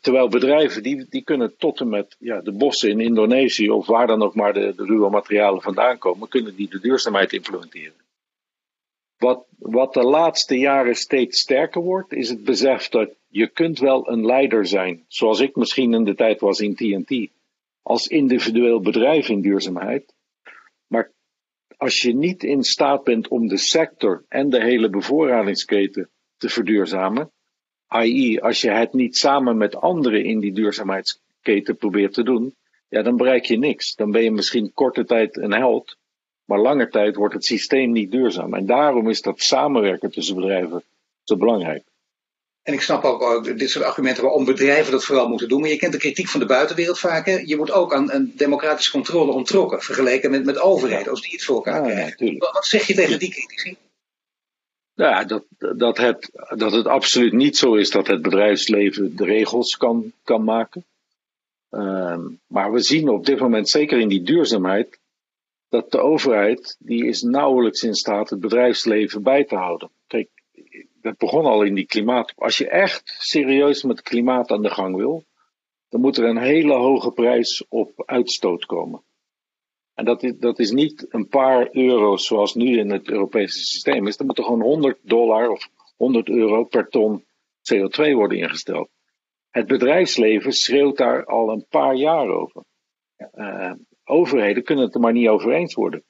Terwijl 0.00 0.28
bedrijven 0.28 0.82
die, 0.82 1.06
die 1.08 1.22
kunnen 1.22 1.56
tot 1.56 1.80
en 1.80 1.88
met 1.88 2.16
ja, 2.18 2.40
de 2.40 2.52
bossen 2.52 2.90
in 2.90 3.00
Indonesië 3.00 3.70
of 3.70 3.86
waar 3.86 4.06
dan 4.06 4.22
ook 4.22 4.34
maar 4.34 4.52
de, 4.52 4.74
de 4.76 4.84
ruwe 4.84 5.10
materialen 5.10 5.62
vandaan 5.62 5.98
komen, 5.98 6.28
kunnen 6.28 6.56
die 6.56 6.68
de 6.68 6.80
duurzaamheid 6.80 7.32
implementeren. 7.32 8.06
Wat, 9.16 9.46
wat 9.58 9.94
de 9.94 10.02
laatste 10.02 10.58
jaren 10.58 10.94
steeds 10.94 11.40
sterker 11.40 11.82
wordt, 11.82 12.12
is 12.12 12.28
het 12.28 12.44
besef 12.44 12.88
dat 12.88 13.10
je 13.28 13.48
kunt 13.48 13.78
wel 13.78 14.10
een 14.10 14.26
leider 14.26 14.66
zijn, 14.66 15.04
zoals 15.08 15.40
ik 15.40 15.56
misschien 15.56 15.94
in 15.94 16.04
de 16.04 16.14
tijd 16.14 16.40
was 16.40 16.60
in 16.60 16.74
TNT, 16.74 17.30
als 17.82 18.06
individueel 18.06 18.80
bedrijf 18.80 19.28
in 19.28 19.40
duurzaamheid. 19.40 20.14
Maar 20.86 21.12
als 21.76 22.02
je 22.02 22.14
niet 22.14 22.42
in 22.44 22.62
staat 22.62 23.04
bent 23.04 23.28
om 23.28 23.48
de 23.48 23.56
sector 23.56 24.24
en 24.28 24.50
de 24.50 24.62
hele 24.62 24.90
bevoorradingsketen 24.90 26.10
te 26.36 26.48
verduurzamen, 26.48 27.32
I.e., 27.94 28.40
als 28.40 28.60
je 28.60 28.70
het 28.70 28.92
niet 28.92 29.16
samen 29.16 29.56
met 29.56 29.76
anderen 29.76 30.24
in 30.24 30.40
die 30.40 30.52
duurzaamheidsketen 30.52 31.76
probeert 31.76 32.14
te 32.14 32.22
doen, 32.22 32.54
ja, 32.88 33.02
dan 33.02 33.16
bereik 33.16 33.44
je 33.44 33.58
niks. 33.58 33.94
Dan 33.94 34.10
ben 34.10 34.22
je 34.22 34.30
misschien 34.30 34.72
korte 34.74 35.04
tijd 35.04 35.36
een 35.36 35.52
held, 35.52 35.96
maar 36.44 36.58
lange 36.58 36.88
tijd 36.88 37.16
wordt 37.16 37.34
het 37.34 37.44
systeem 37.44 37.92
niet 37.92 38.10
duurzaam. 38.10 38.54
En 38.54 38.66
daarom 38.66 39.08
is 39.08 39.22
dat 39.22 39.40
samenwerken 39.40 40.10
tussen 40.10 40.34
bedrijven 40.34 40.82
zo 41.24 41.36
belangrijk. 41.36 41.84
En 42.62 42.74
ik 42.74 42.80
snap 42.80 43.04
ook 43.04 43.58
dit 43.58 43.70
soort 43.70 43.84
argumenten 43.84 44.22
waarom 44.22 44.44
bedrijven 44.44 44.92
dat 44.92 45.04
vooral 45.04 45.28
moeten 45.28 45.48
doen. 45.48 45.60
Maar 45.60 45.68
je 45.68 45.76
kent 45.76 45.92
de 45.92 45.98
kritiek 45.98 46.28
van 46.28 46.40
de 46.40 46.46
buitenwereld 46.46 46.98
vaak. 46.98 47.26
Hè? 47.26 47.42
Je 47.44 47.56
wordt 47.56 47.72
ook 47.72 47.94
aan 47.94 48.10
een 48.10 48.32
democratische 48.36 48.90
controle 48.90 49.32
ontrokken. 49.32 49.82
Vergeleken 49.82 50.30
met, 50.30 50.44
met 50.44 50.58
overheden, 50.58 51.10
als 51.10 51.22
die 51.22 51.32
iets 51.32 51.44
voor 51.44 51.54
elkaar 51.54 51.82
krijgen. 51.82 52.38
wat 52.38 52.66
zeg 52.66 52.86
je 52.86 52.94
tegen 52.94 53.18
die 53.18 53.30
critici? 53.30 53.76
Ja, 54.98 55.24
dat, 55.24 55.44
dat, 55.76 55.96
het, 55.96 56.30
dat 56.56 56.72
het 56.72 56.86
absoluut 56.86 57.32
niet 57.32 57.56
zo 57.56 57.74
is 57.74 57.90
dat 57.90 58.06
het 58.06 58.22
bedrijfsleven 58.22 59.16
de 59.16 59.24
regels 59.24 59.76
kan, 59.76 60.12
kan 60.22 60.44
maken. 60.44 60.84
Uh, 61.70 62.18
maar 62.46 62.72
we 62.72 62.80
zien 62.80 63.08
op 63.08 63.26
dit 63.26 63.38
moment, 63.38 63.68
zeker 63.68 64.00
in 64.00 64.08
die 64.08 64.22
duurzaamheid, 64.22 64.98
dat 65.68 65.90
de 65.90 66.00
overheid, 66.00 66.76
die 66.78 67.06
is 67.06 67.22
nauwelijks 67.22 67.82
in 67.82 67.94
staat 67.94 68.30
het 68.30 68.40
bedrijfsleven 68.40 69.22
bij 69.22 69.44
te 69.44 69.56
houden. 69.56 69.90
Kijk, 70.06 70.28
dat 71.00 71.16
begon 71.16 71.44
al 71.44 71.62
in 71.62 71.74
die 71.74 71.86
klimaat. 71.86 72.32
Als 72.36 72.58
je 72.58 72.68
echt 72.68 73.16
serieus 73.18 73.82
met 73.82 74.02
klimaat 74.02 74.50
aan 74.50 74.62
de 74.62 74.70
gang 74.70 74.96
wil, 74.96 75.24
dan 75.88 76.00
moet 76.00 76.16
er 76.16 76.24
een 76.24 76.42
hele 76.42 76.74
hoge 76.74 77.10
prijs 77.10 77.64
op 77.68 78.02
uitstoot 78.06 78.66
komen. 78.66 79.02
En 79.98 80.04
dat 80.04 80.22
is, 80.22 80.32
dat 80.38 80.58
is 80.58 80.70
niet 80.70 81.06
een 81.08 81.28
paar 81.28 81.68
euro's 81.72 82.26
zoals 82.26 82.54
nu 82.54 82.78
in 82.78 82.90
het 82.90 83.08
Europese 83.08 83.58
systeem 83.58 84.06
is. 84.06 84.16
Dan 84.16 84.26
moet 84.26 84.38
er 84.38 84.44
gewoon 84.44 84.62
100 84.62 84.98
dollar 85.02 85.50
of 85.50 85.68
100 85.96 86.28
euro 86.28 86.64
per 86.64 86.88
ton 86.88 87.24
CO2 87.74 88.12
worden 88.12 88.38
ingesteld. 88.38 88.88
Het 89.50 89.66
bedrijfsleven 89.66 90.52
schreeuwt 90.52 90.96
daar 90.96 91.24
al 91.24 91.50
een 91.50 91.66
paar 91.68 91.94
jaar 91.94 92.28
over. 92.28 92.64
Uh, 93.34 93.72
overheden 94.04 94.62
kunnen 94.62 94.84
het 94.84 94.94
er 94.94 95.00
maar 95.00 95.12
niet 95.12 95.28
over 95.28 95.52
eens 95.52 95.74
worden. 95.74 96.04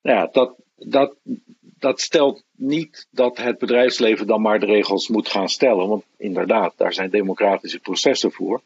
Ja, 0.00 0.26
dat, 0.26 0.56
dat, 0.74 1.16
dat 1.60 2.00
stelt 2.00 2.44
niet 2.56 3.06
dat 3.10 3.36
het 3.36 3.58
bedrijfsleven 3.58 4.26
dan 4.26 4.42
maar 4.42 4.60
de 4.60 4.66
regels 4.66 5.08
moet 5.08 5.28
gaan 5.28 5.48
stellen. 5.48 5.88
Want 5.88 6.04
inderdaad, 6.16 6.72
daar 6.76 6.92
zijn 6.92 7.10
democratische 7.10 7.80
processen 7.80 8.32
voor. 8.32 8.62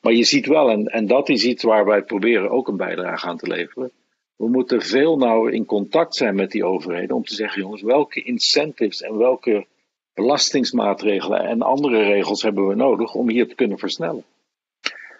Maar 0.00 0.12
je 0.12 0.24
ziet 0.24 0.46
wel, 0.46 0.70
en, 0.70 0.86
en 0.86 1.06
dat 1.06 1.28
is 1.28 1.44
iets 1.44 1.62
waar 1.62 1.84
wij 1.84 2.02
proberen 2.02 2.50
ook 2.50 2.68
een 2.68 2.76
bijdrage 2.76 3.26
aan 3.26 3.36
te 3.36 3.46
leveren. 3.46 3.90
We 4.36 4.48
moeten 4.48 4.82
veel 4.82 5.16
nauwer 5.16 5.52
in 5.52 5.64
contact 5.64 6.16
zijn 6.16 6.34
met 6.34 6.50
die 6.50 6.64
overheden 6.64 7.16
om 7.16 7.24
te 7.24 7.34
zeggen, 7.34 7.62
jongens, 7.62 7.82
welke 7.82 8.22
incentives 8.22 9.00
en 9.00 9.16
welke 9.16 9.66
belastingsmaatregelen 10.14 11.40
en 11.40 11.62
andere 11.62 12.02
regels 12.02 12.42
hebben 12.42 12.68
we 12.68 12.74
nodig 12.74 13.14
om 13.14 13.28
hier 13.28 13.48
te 13.48 13.54
kunnen 13.54 13.78
versnellen. 13.78 14.24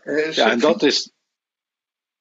Uh, 0.05 0.33
ja, 0.33 0.51
en 0.51 0.59
dat 0.59 0.83
is, 0.83 1.13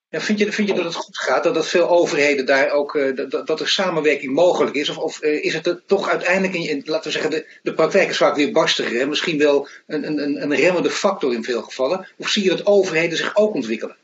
ja, 0.09 0.19
vind, 0.19 0.39
je, 0.39 0.51
vind 0.51 0.67
je 0.67 0.73
dat 0.73 0.83
het 0.83 0.95
goed 0.95 1.17
gaat, 1.17 1.43
dat, 1.43 1.53
dat 1.53 1.67
veel 1.67 1.89
overheden 1.89 2.45
daar 2.45 2.71
ook, 2.71 2.95
uh, 2.95 3.15
dat, 3.15 3.47
dat 3.47 3.59
er 3.59 3.69
samenwerking 3.69 4.33
mogelijk 4.33 4.75
is? 4.75 4.89
Of, 4.89 4.97
of 4.97 5.23
uh, 5.23 5.43
is 5.43 5.53
het 5.53 5.81
toch 5.85 6.09
uiteindelijk, 6.09 6.53
in, 6.53 6.81
laten 6.85 7.03
we 7.03 7.11
zeggen, 7.11 7.31
de, 7.31 7.59
de 7.63 7.73
praktijk 7.73 8.09
is 8.09 8.17
vaak 8.17 8.35
weer 8.35 8.51
barstiger, 8.51 9.01
en 9.01 9.09
misschien 9.09 9.37
wel 9.37 9.67
een, 9.87 10.07
een, 10.07 10.41
een 10.41 10.55
remmende 10.55 10.89
factor 10.89 11.33
in 11.33 11.43
veel 11.43 11.61
gevallen? 11.61 12.07
Of 12.17 12.29
zie 12.29 12.43
je 12.43 12.49
dat 12.49 12.65
overheden 12.65 13.17
zich 13.17 13.35
ook 13.35 13.53
ontwikkelen? 13.53 13.97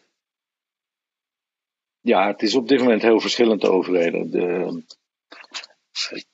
Ja, 2.02 2.28
het 2.28 2.42
is 2.42 2.56
op 2.56 2.68
dit 2.68 2.80
moment 2.80 3.02
heel 3.02 3.20
verschillend, 3.20 3.62
de 3.62 3.70
overheden. 3.70 4.32
De, 4.32 4.82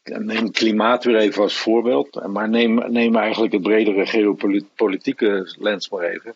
neem 0.03 0.51
klimaat 0.51 1.03
weer 1.03 1.15
even 1.15 1.43
als 1.43 1.57
voorbeeld, 1.57 2.27
maar 2.27 2.49
neem, 2.49 2.91
neem 2.91 3.15
eigenlijk 3.15 3.53
het 3.53 3.61
bredere 3.61 4.05
geopolitieke 4.05 5.55
lens 5.59 5.89
maar 5.89 6.03
even 6.03 6.35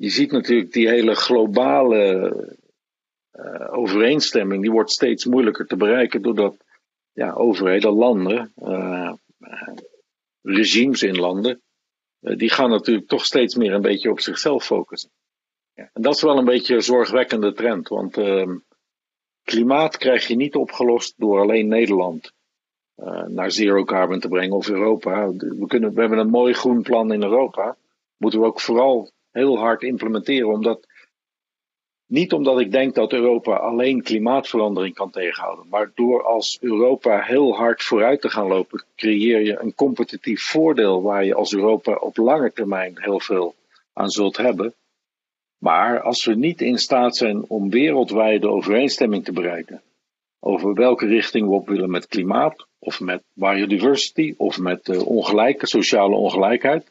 je 0.00 0.10
ziet 0.10 0.32
natuurlijk 0.32 0.72
die 0.72 0.88
hele 0.88 1.14
globale 1.14 2.32
uh, 3.32 3.72
overeenstemming, 3.72 4.62
die 4.62 4.70
wordt 4.70 4.90
steeds 4.90 5.24
moeilijker 5.24 5.66
te 5.66 5.76
bereiken 5.76 6.22
doordat 6.22 6.56
ja, 7.12 7.32
overheden, 7.32 7.92
landen, 7.92 8.52
uh, 8.62 9.12
regimes 10.42 11.02
in 11.02 11.16
landen, 11.16 11.60
die 12.20 12.50
gaan 12.50 12.70
natuurlijk 12.70 13.08
toch 13.08 13.24
steeds 13.24 13.54
meer 13.54 13.72
een 13.72 13.82
beetje 13.82 14.10
op 14.10 14.20
zichzelf 14.20 14.64
focussen. 14.64 15.10
En 15.74 16.02
dat 16.02 16.14
is 16.14 16.22
wel 16.22 16.38
een 16.38 16.44
beetje 16.44 16.74
een 16.74 16.82
zorgwekkende 16.82 17.52
trend, 17.52 17.88
want 17.88 18.16
ehm, 18.16 18.56
klimaat 19.44 19.96
krijg 19.96 20.26
je 20.26 20.36
niet 20.36 20.54
opgelost 20.54 21.14
door 21.16 21.40
alleen 21.40 21.68
Nederland 21.68 22.32
naar 23.26 23.50
zero 23.50 23.84
carbon 23.84 24.20
te 24.20 24.28
brengen 24.28 24.56
of 24.56 24.68
Europa. 24.68 25.30
We, 25.30 25.66
kunnen, 25.66 25.94
we 25.94 26.00
hebben 26.00 26.18
een 26.18 26.30
mooi 26.30 26.52
groen 26.52 26.82
plan 26.82 27.12
in 27.12 27.22
Europa. 27.22 27.76
Moeten 28.16 28.40
we 28.40 28.46
ook 28.46 28.60
vooral 28.60 29.10
heel 29.32 29.58
hard 29.58 29.82
implementeren. 29.82 30.48
Omdat, 30.48 30.86
niet 32.06 32.32
omdat 32.32 32.60
ik 32.60 32.72
denk 32.72 32.94
dat 32.94 33.12
Europa 33.12 33.56
alleen 33.56 34.02
klimaatverandering 34.02 34.94
kan 34.94 35.10
tegenhouden. 35.10 35.66
Maar 35.68 35.90
door 35.94 36.24
als 36.24 36.58
Europa 36.60 37.20
heel 37.20 37.54
hard 37.54 37.82
vooruit 37.82 38.20
te 38.20 38.30
gaan 38.30 38.46
lopen, 38.46 38.84
creëer 38.96 39.40
je 39.40 39.60
een 39.60 39.74
competitief 39.74 40.42
voordeel 40.42 41.02
waar 41.02 41.24
je 41.24 41.34
als 41.34 41.54
Europa 41.54 41.94
op 41.94 42.16
lange 42.16 42.52
termijn 42.52 42.92
heel 42.94 43.20
veel 43.20 43.54
aan 43.92 44.10
zult 44.10 44.36
hebben. 44.36 44.74
Maar 45.58 46.00
als 46.00 46.24
we 46.24 46.34
niet 46.34 46.60
in 46.60 46.78
staat 46.78 47.16
zijn 47.16 47.44
om 47.48 47.70
wereldwijde 47.70 48.48
overeenstemming 48.48 49.24
te 49.24 49.32
bereiken 49.32 49.82
over 50.40 50.74
welke 50.74 51.06
richting 51.06 51.48
we 51.48 51.54
op 51.54 51.68
willen 51.68 51.90
met 51.90 52.06
klimaat, 52.06 52.66
of 52.78 53.00
met 53.00 53.22
biodiversity, 53.32 54.34
of 54.36 54.58
met 54.58 54.88
uh, 54.88 55.06
ongelijke 55.06 55.66
sociale 55.66 56.14
ongelijkheid, 56.14 56.90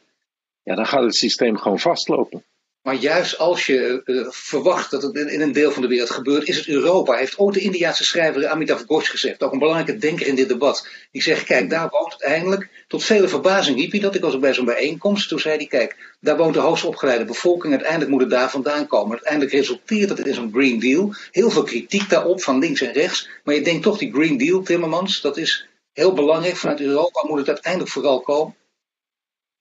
ja, 0.70 0.76
dan 0.76 0.86
gaat 0.86 1.02
het 1.02 1.14
systeem 1.14 1.56
gewoon 1.56 1.78
vastlopen. 1.78 2.44
Maar 2.82 2.94
juist 2.94 3.38
als 3.38 3.66
je 3.66 4.02
uh, 4.04 4.26
verwacht 4.30 4.90
dat 4.90 5.02
het 5.02 5.16
in 5.16 5.40
een 5.40 5.52
deel 5.52 5.72
van 5.72 5.82
de 5.82 5.88
wereld 5.88 6.10
gebeurt, 6.10 6.48
is 6.48 6.56
het 6.56 6.68
Europa. 6.68 7.16
Heeft 7.16 7.38
ook 7.38 7.52
de 7.52 7.60
Indiaanse 7.60 8.04
schrijver 8.04 8.46
Amitav 8.46 8.82
Ghosh 8.84 9.10
gezegd, 9.10 9.42
ook 9.42 9.52
een 9.52 9.58
belangrijke 9.58 9.96
denker 9.96 10.26
in 10.26 10.34
dit 10.34 10.48
debat. 10.48 10.88
Die 11.10 11.22
zegt, 11.22 11.44
kijk, 11.44 11.70
daar 11.70 11.88
woont 11.90 12.10
uiteindelijk, 12.10 12.68
tot 12.88 13.04
vele 13.04 13.28
verbazing 13.28 13.78
riep 13.78 13.90
hij 13.90 14.00
dat, 14.00 14.14
ik 14.14 14.20
was 14.20 14.38
bij 14.38 14.54
zo'n 14.54 14.64
bijeenkomst, 14.64 15.28
toen 15.28 15.38
zei 15.38 15.56
hij, 15.56 15.66
kijk, 15.66 15.96
daar 16.20 16.36
woont 16.36 16.54
de 16.54 16.60
hoogst 16.60 16.84
opgeleide 16.84 17.24
bevolking, 17.24 17.72
uiteindelijk 17.72 18.10
moet 18.10 18.20
het 18.20 18.30
daar 18.30 18.50
vandaan 18.50 18.86
komen. 18.86 19.12
Uiteindelijk 19.12 19.52
resulteert 19.52 20.08
het 20.08 20.26
in 20.26 20.34
zo'n 20.34 20.52
Green 20.52 20.78
Deal. 20.78 21.14
Heel 21.30 21.50
veel 21.50 21.62
kritiek 21.62 22.08
daarop, 22.08 22.42
van 22.42 22.58
links 22.58 22.80
en 22.80 22.92
rechts. 22.92 23.28
Maar 23.44 23.54
je 23.54 23.62
denkt 23.62 23.82
toch, 23.82 23.98
die 23.98 24.12
Green 24.12 24.38
Deal, 24.38 24.62
Timmermans, 24.62 25.20
dat 25.20 25.36
is 25.36 25.66
heel 25.92 26.12
belangrijk. 26.12 26.56
Vanuit 26.56 26.80
Europa 26.80 27.26
moet 27.26 27.38
het 27.38 27.48
uiteindelijk 27.48 27.92
vooral 27.92 28.20
komen. 28.20 28.54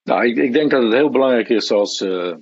Nou, 0.04 0.26
ik, 0.26 0.38
ik, 0.38 0.54
denk 0.54 0.72
dat 0.72 0.84
het 0.84 0.94
heel 0.94 1.10
belangrijk 1.10 1.50
is 1.50 1.72
als. 1.72 2.02
Uh, 2.02 2.36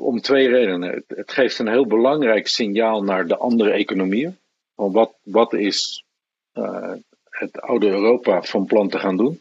om 0.00 0.20
twee 0.20 0.48
redenen. 0.48 1.04
Het, 1.06 1.32
geeft 1.32 1.58
een 1.58 1.68
heel 1.68 1.86
belangrijk 1.86 2.46
signaal 2.46 3.02
naar 3.02 3.26
de 3.26 3.36
andere 3.36 3.70
economieën. 3.70 4.38
Van 4.74 4.92
wat, 4.92 5.14
wat 5.22 5.52
is 5.52 6.04
uh, 6.54 6.92
het 7.24 7.60
oude 7.60 7.88
Europa 7.88 8.42
van 8.42 8.66
plan 8.66 8.88
te 8.88 8.98
gaan 8.98 9.16
doen? 9.16 9.40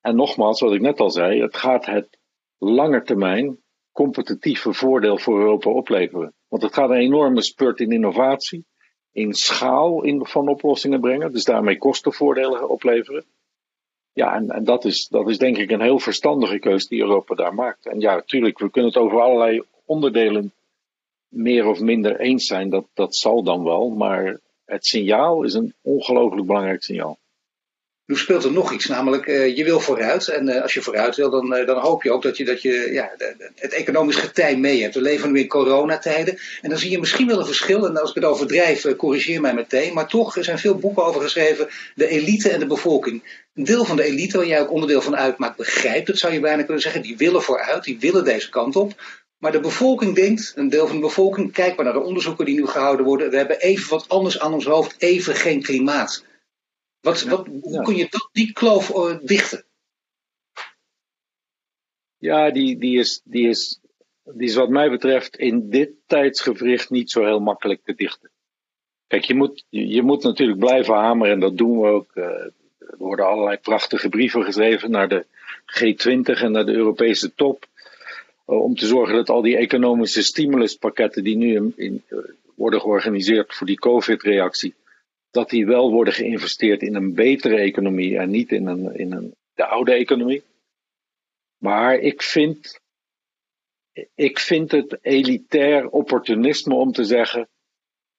En 0.00 0.16
nogmaals, 0.16 0.60
wat 0.60 0.72
ik 0.72 0.80
net 0.80 1.00
al 1.00 1.10
zei, 1.10 1.40
het 1.40 1.56
gaat 1.56 1.86
het 1.86 2.18
langetermijn 2.58 3.58
competitieve 3.92 4.72
voordeel 4.72 5.18
voor 5.18 5.38
Europa 5.38 5.70
opleveren. 5.70 6.34
Want 6.48 6.62
het 6.62 6.74
gaat 6.74 6.90
een 6.90 6.96
enorme 6.96 7.42
spurt 7.42 7.80
in 7.80 7.92
innovatie, 7.92 8.64
in 9.12 9.34
schaal 9.34 10.02
in, 10.02 10.26
van 10.26 10.48
oplossingen 10.48 11.00
brengen, 11.00 11.32
dus 11.32 11.44
daarmee 11.44 11.78
kostenvoordelen 11.78 12.68
opleveren. 12.68 13.24
Ja, 14.16 14.34
en, 14.34 14.50
en 14.50 14.64
dat, 14.64 14.84
is, 14.84 15.08
dat 15.08 15.28
is 15.28 15.38
denk 15.38 15.56
ik 15.56 15.70
een 15.70 15.80
heel 15.80 15.98
verstandige 15.98 16.58
keuze 16.58 16.88
die 16.88 17.00
Europa 17.00 17.34
daar 17.34 17.54
maakt. 17.54 17.86
En 17.86 18.00
ja, 18.00 18.14
natuurlijk, 18.14 18.58
we 18.58 18.70
kunnen 18.70 18.90
het 18.90 19.00
over 19.00 19.20
allerlei 19.20 19.62
onderdelen 19.84 20.52
meer 21.28 21.66
of 21.66 21.80
minder 21.80 22.20
eens 22.20 22.46
zijn. 22.46 22.70
Dat, 22.70 22.86
dat 22.94 23.16
zal 23.16 23.42
dan 23.42 23.64
wel. 23.64 23.90
Maar 23.90 24.40
het 24.64 24.86
signaal 24.86 25.42
is 25.42 25.54
een 25.54 25.74
ongelooflijk 25.82 26.46
belangrijk 26.46 26.82
signaal. 26.82 27.18
Nu 28.06 28.16
speelt 28.16 28.44
er 28.44 28.52
nog 28.52 28.72
iets, 28.72 28.86
namelijk 28.86 29.26
uh, 29.26 29.56
je 29.56 29.64
wil 29.64 29.80
vooruit. 29.80 30.28
En 30.28 30.48
uh, 30.48 30.62
als 30.62 30.74
je 30.74 30.82
vooruit 30.82 31.16
wil, 31.16 31.30
dan, 31.30 31.56
uh, 31.56 31.66
dan 31.66 31.78
hoop 31.78 32.02
je 32.02 32.12
ook 32.12 32.22
dat 32.22 32.36
je, 32.36 32.44
dat 32.44 32.62
je 32.62 32.88
ja, 32.92 33.10
het 33.54 33.72
economisch 33.72 34.16
getij 34.16 34.56
mee 34.56 34.82
hebt. 34.82 34.94
We 34.94 35.00
leven 35.00 35.32
nu 35.32 35.40
in 35.40 35.48
coronatijden. 35.48 36.38
En 36.62 36.70
dan 36.70 36.78
zie 36.78 36.90
je 36.90 36.98
misschien 36.98 37.26
wel 37.26 37.38
een 37.38 37.46
verschil. 37.46 37.86
En 37.86 38.00
als 38.00 38.08
ik 38.08 38.14
het 38.14 38.24
overdrijf, 38.24 38.96
corrigeer 38.96 39.40
mij 39.40 39.54
meteen. 39.54 39.94
Maar 39.94 40.08
toch 40.08 40.36
er 40.36 40.44
zijn 40.44 40.58
veel 40.58 40.78
boeken 40.78 41.04
over 41.04 41.20
geschreven. 41.20 41.68
De 41.94 42.08
elite 42.08 42.50
en 42.50 42.60
de 42.60 42.66
bevolking. 42.66 43.44
Een 43.54 43.64
deel 43.64 43.84
van 43.84 43.96
de 43.96 44.04
elite, 44.04 44.36
waar 44.36 44.46
jij 44.46 44.60
ook 44.60 44.70
onderdeel 44.70 45.02
van 45.02 45.16
uitmaakt, 45.16 45.56
begrijpt 45.56 46.08
het, 46.08 46.18
zou 46.18 46.32
je 46.32 46.40
bijna 46.40 46.62
kunnen 46.62 46.82
zeggen. 46.82 47.02
Die 47.02 47.16
willen 47.16 47.42
vooruit, 47.42 47.84
die 47.84 47.98
willen 48.00 48.24
deze 48.24 48.48
kant 48.48 48.76
op. 48.76 49.02
Maar 49.38 49.52
de 49.52 49.60
bevolking 49.60 50.14
denkt, 50.14 50.52
een 50.56 50.68
deel 50.68 50.86
van 50.86 50.96
de 50.96 51.02
bevolking, 51.02 51.52
kijk 51.52 51.76
maar 51.76 51.84
naar 51.84 51.94
de 51.94 52.02
onderzoeken 52.02 52.44
die 52.44 52.54
nu 52.54 52.66
gehouden 52.66 53.06
worden. 53.06 53.30
We 53.30 53.36
hebben 53.36 53.60
even 53.60 53.90
wat 53.90 54.08
anders 54.08 54.40
aan 54.40 54.52
ons 54.52 54.64
hoofd, 54.64 54.94
even 54.98 55.34
geen 55.34 55.62
klimaat. 55.62 56.24
Wat, 57.06 57.22
wat, 57.22 57.46
hoe 57.60 57.82
kun 57.82 57.96
je 57.96 58.06
dat, 58.10 58.28
die 58.32 58.52
kloof 58.52 58.90
uh, 58.90 59.18
dichten? 59.22 59.64
Ja, 62.18 62.50
die, 62.50 62.78
die, 62.78 62.98
is, 62.98 63.20
die, 63.24 63.48
is, 63.48 63.80
die 64.24 64.48
is 64.48 64.54
wat 64.54 64.68
mij 64.68 64.90
betreft 64.90 65.36
in 65.36 65.70
dit 65.70 65.90
tijdsgevricht 66.06 66.90
niet 66.90 67.10
zo 67.10 67.24
heel 67.24 67.40
makkelijk 67.40 67.80
te 67.84 67.94
dichten. 67.94 68.30
Kijk, 69.06 69.24
je 69.24 69.34
moet, 69.34 69.64
je 69.68 70.02
moet 70.02 70.22
natuurlijk 70.22 70.58
blijven 70.58 70.94
hameren 70.94 71.32
en 71.32 71.40
dat 71.40 71.56
doen 71.56 71.80
we 71.80 71.86
ook. 71.86 72.10
Uh, 72.14 72.24
er 72.24 72.96
worden 72.98 73.26
allerlei 73.26 73.56
prachtige 73.56 74.08
brieven 74.08 74.44
geschreven 74.44 74.90
naar 74.90 75.08
de 75.08 75.26
G20 75.66 76.42
en 76.42 76.52
naar 76.52 76.66
de 76.66 76.74
Europese 76.74 77.34
top. 77.34 77.66
Uh, 78.46 78.62
om 78.62 78.74
te 78.74 78.86
zorgen 78.86 79.14
dat 79.14 79.28
al 79.28 79.42
die 79.42 79.56
economische 79.56 80.22
stimuluspakketten 80.22 81.24
die 81.24 81.36
nu 81.36 81.54
in, 81.54 81.72
in, 81.76 82.02
worden 82.54 82.80
georganiseerd 82.80 83.54
voor 83.54 83.66
die 83.66 83.78
COVID-reactie, 83.78 84.74
dat 85.36 85.50
die 85.50 85.66
wel 85.66 85.90
worden 85.90 86.14
geïnvesteerd 86.14 86.82
in 86.82 86.94
een 86.94 87.14
betere 87.14 87.56
economie 87.56 88.18
en 88.18 88.30
niet 88.30 88.52
in, 88.52 88.66
een, 88.66 88.94
in 88.94 89.12
een, 89.12 89.34
de 89.54 89.66
oude 89.66 89.92
economie. 89.92 90.42
Maar 91.58 91.98
ik 91.98 92.22
vind, 92.22 92.80
ik 94.14 94.38
vind 94.38 94.70
het 94.72 94.98
elitair 95.02 95.88
opportunisme 95.88 96.74
om 96.74 96.92
te 96.92 97.04
zeggen: 97.04 97.48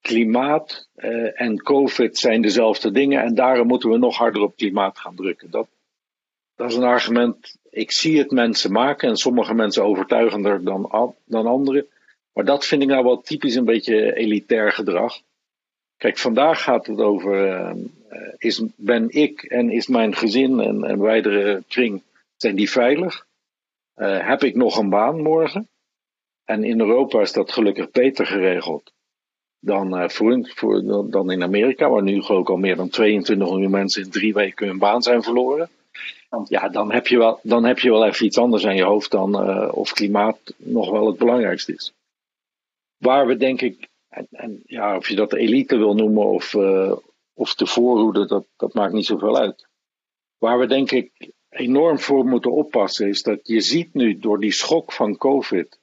klimaat 0.01 0.87
uh, 0.95 1.41
en 1.41 1.61
COVID 1.61 2.17
zijn 2.17 2.41
dezelfde 2.41 2.91
dingen 2.91 3.23
en 3.23 3.35
daarom 3.35 3.67
moeten 3.67 3.89
we 3.89 3.97
nog 3.97 4.17
harder 4.17 4.41
op 4.41 4.55
klimaat 4.55 4.97
gaan 4.97 5.15
drukken. 5.15 5.51
Dat, 5.51 5.67
dat 6.55 6.69
is 6.69 6.75
een 6.75 6.83
argument. 6.83 7.57
Ik 7.69 7.91
zie 7.91 8.17
het 8.17 8.31
mensen 8.31 8.71
maken 8.71 9.09
en 9.09 9.17
sommige 9.17 9.53
mensen 9.53 9.83
overtuigender 9.83 10.63
dan, 10.63 11.13
dan 11.25 11.45
anderen. 11.45 11.87
Maar 12.33 12.45
dat 12.45 12.65
vind 12.65 12.81
ik 12.81 12.87
nou 12.87 13.03
wel 13.03 13.21
typisch 13.21 13.55
een 13.55 13.65
beetje 13.65 14.15
elitair 14.15 14.71
gedrag. 14.71 15.21
Kijk, 15.97 16.17
vandaag 16.17 16.63
gaat 16.63 16.87
het 16.87 16.99
over, 16.99 17.47
uh, 17.47 17.83
is, 18.37 18.61
ben 18.75 19.09
ik 19.09 19.43
en 19.43 19.69
is 19.69 19.87
mijn 19.87 20.15
gezin 20.15 20.59
en, 20.59 20.83
en 20.83 20.99
wijdere 20.99 21.63
kring, 21.67 22.01
zijn 22.35 22.55
die 22.55 22.69
veilig? 22.69 23.25
Uh, 23.95 24.27
heb 24.27 24.43
ik 24.43 24.55
nog 24.55 24.77
een 24.77 24.89
baan 24.89 25.21
morgen? 25.21 25.67
En 26.45 26.63
in 26.63 26.79
Europa 26.79 27.21
is 27.21 27.33
dat 27.33 27.51
gelukkig 27.51 27.91
beter 27.91 28.25
geregeld 28.25 28.91
dan, 29.59 30.01
uh, 30.01 30.09
voor, 30.09 30.83
dan 31.09 31.31
in 31.31 31.43
Amerika, 31.43 31.89
waar 31.89 32.03
nu 32.03 32.21
geloof 32.21 32.41
ik 32.41 32.49
al 32.49 32.57
meer 32.57 32.75
dan 32.75 32.89
22 32.89 33.47
miljoen 33.47 33.71
mensen 33.71 34.03
in 34.03 34.09
drie 34.09 34.33
weken 34.33 34.67
hun 34.67 34.77
baan 34.77 35.01
zijn 35.01 35.23
verloren. 35.23 35.69
Ja, 36.47 36.69
dan 36.69 36.91
heb 36.91 37.07
je 37.07 37.17
wel, 37.17 37.39
dan 37.43 37.63
heb 37.65 37.79
je 37.79 37.89
wel 37.89 38.05
even 38.05 38.25
iets 38.25 38.37
anders 38.37 38.65
aan 38.65 38.75
je 38.75 38.83
hoofd 38.83 39.11
dan 39.11 39.51
of 39.71 39.93
klimaat 39.93 40.39
nog 40.57 40.89
wel 40.89 41.07
het 41.07 41.17
belangrijkste 41.17 41.73
is. 41.73 41.93
Waar 42.97 43.27
we 43.27 43.37
denk 43.37 43.61
ik 43.61 43.87
en, 44.31 44.61
ja, 44.65 44.95
of 44.95 45.07
je 45.07 45.15
dat 45.15 45.33
elite 45.33 45.77
wil 45.77 45.93
noemen 45.93 46.25
of, 46.25 46.53
uh, 46.53 46.95
of 47.33 47.55
de 47.55 47.65
voorhoede, 47.65 48.27
dat, 48.27 48.45
dat 48.57 48.73
maakt 48.73 48.93
niet 48.93 49.05
zoveel 49.05 49.37
uit. 49.37 49.67
Waar 50.37 50.59
we 50.59 50.67
denk 50.67 50.91
ik 50.91 51.31
enorm 51.49 51.99
voor 51.99 52.25
moeten 52.25 52.51
oppassen 52.51 53.07
is 53.07 53.23
dat 53.23 53.39
je 53.47 53.61
ziet 53.61 53.93
nu 53.93 54.19
door 54.19 54.39
die 54.39 54.51
schok 54.51 54.91
van 54.91 55.17
COVID 55.17 55.79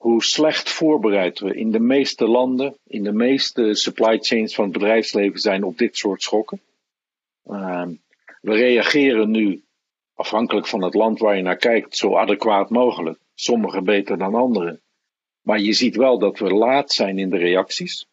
hoe 0.00 0.22
slecht 0.22 0.70
voorbereid 0.70 1.38
we 1.38 1.54
in 1.54 1.70
de 1.70 1.80
meeste 1.80 2.28
landen, 2.28 2.76
in 2.86 3.02
de 3.02 3.12
meeste 3.12 3.74
supply 3.74 4.18
chains 4.20 4.54
van 4.54 4.64
het 4.64 4.72
bedrijfsleven 4.72 5.40
zijn 5.40 5.64
op 5.64 5.78
dit 5.78 5.96
soort 5.96 6.22
schokken. 6.22 6.60
Ehm, 7.44 7.94
we 8.40 8.54
reageren 8.54 9.30
nu, 9.30 9.62
afhankelijk 10.14 10.66
van 10.66 10.82
het 10.82 10.94
land 10.94 11.18
waar 11.18 11.36
je 11.36 11.42
naar 11.42 11.56
kijkt, 11.56 11.96
zo 11.96 12.16
adequaat 12.16 12.70
mogelijk. 12.70 13.18
Sommige 13.34 13.82
beter 13.82 14.18
dan 14.18 14.34
andere. 14.34 14.80
Maar 15.42 15.60
je 15.60 15.72
ziet 15.72 15.96
wel 15.96 16.18
dat 16.18 16.38
we 16.38 16.54
laat 16.54 16.92
zijn 16.92 17.18
in 17.18 17.30
de 17.30 17.38
reacties. 17.38 18.06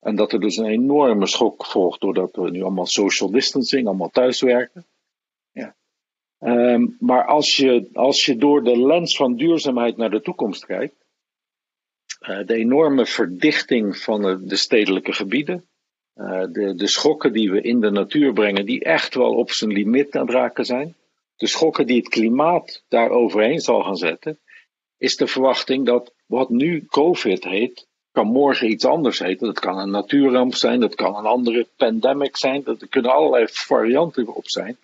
En 0.00 0.16
dat 0.16 0.32
er 0.32 0.40
dus 0.40 0.56
een 0.56 0.66
enorme 0.66 1.26
schok 1.26 1.66
volgt 1.66 2.00
doordat 2.00 2.36
we 2.36 2.50
nu 2.50 2.62
allemaal 2.62 2.86
social 2.86 3.30
distancing, 3.30 3.86
allemaal 3.86 4.10
thuiswerken. 4.10 4.86
Ja. 5.52 5.76
Ehm, 6.38 6.86
maar 6.98 7.26
als 7.26 7.56
je, 7.56 7.88
als 7.92 8.24
je 8.24 8.36
door 8.36 8.64
de 8.64 8.86
lens 8.86 9.16
van 9.16 9.36
duurzaamheid 9.36 9.96
naar 9.96 10.10
de 10.10 10.20
toekomst 10.20 10.66
kijkt, 10.66 11.04
uh, 12.20 12.46
de 12.46 12.54
enorme 12.54 13.06
verdichting 13.06 13.96
van 13.96 14.46
de 14.46 14.56
stedelijke 14.56 15.12
gebieden, 15.12 15.64
uh, 16.14 16.44
de, 16.52 16.74
de 16.74 16.86
schokken 16.86 17.32
die 17.32 17.50
we 17.50 17.60
in 17.60 17.80
de 17.80 17.90
natuur 17.90 18.32
brengen, 18.32 18.66
die 18.66 18.84
echt 18.84 19.14
wel 19.14 19.34
op 19.34 19.50
zijn 19.50 19.72
limiet 19.72 20.16
aan 20.16 20.26
het 20.26 20.34
raken 20.34 20.64
zijn, 20.64 20.94
de 21.36 21.46
schokken 21.46 21.86
die 21.86 21.96
het 21.96 22.08
klimaat 22.08 22.84
daar 22.88 23.10
overheen 23.10 23.60
zal 23.60 23.82
gaan 23.82 23.96
zetten, 23.96 24.38
is 24.98 25.16
de 25.16 25.26
verwachting 25.26 25.86
dat 25.86 26.14
wat 26.26 26.50
nu 26.50 26.86
COVID 26.86 27.44
heet, 27.44 27.86
kan 28.10 28.26
morgen 28.26 28.70
iets 28.70 28.84
anders 28.84 29.18
heten. 29.18 29.46
Dat 29.46 29.60
kan 29.60 29.78
een 29.78 29.90
natuurramp 29.90 30.54
zijn, 30.54 30.80
dat 30.80 30.94
kan 30.94 31.16
een 31.16 31.26
andere 31.26 31.66
pandemic 31.76 32.36
zijn, 32.36 32.62
dat 32.62 32.80
er 32.80 32.88
kunnen 32.88 33.12
allerlei 33.12 33.46
varianten 33.48 34.34
op 34.34 34.48
zijn. 34.48 34.76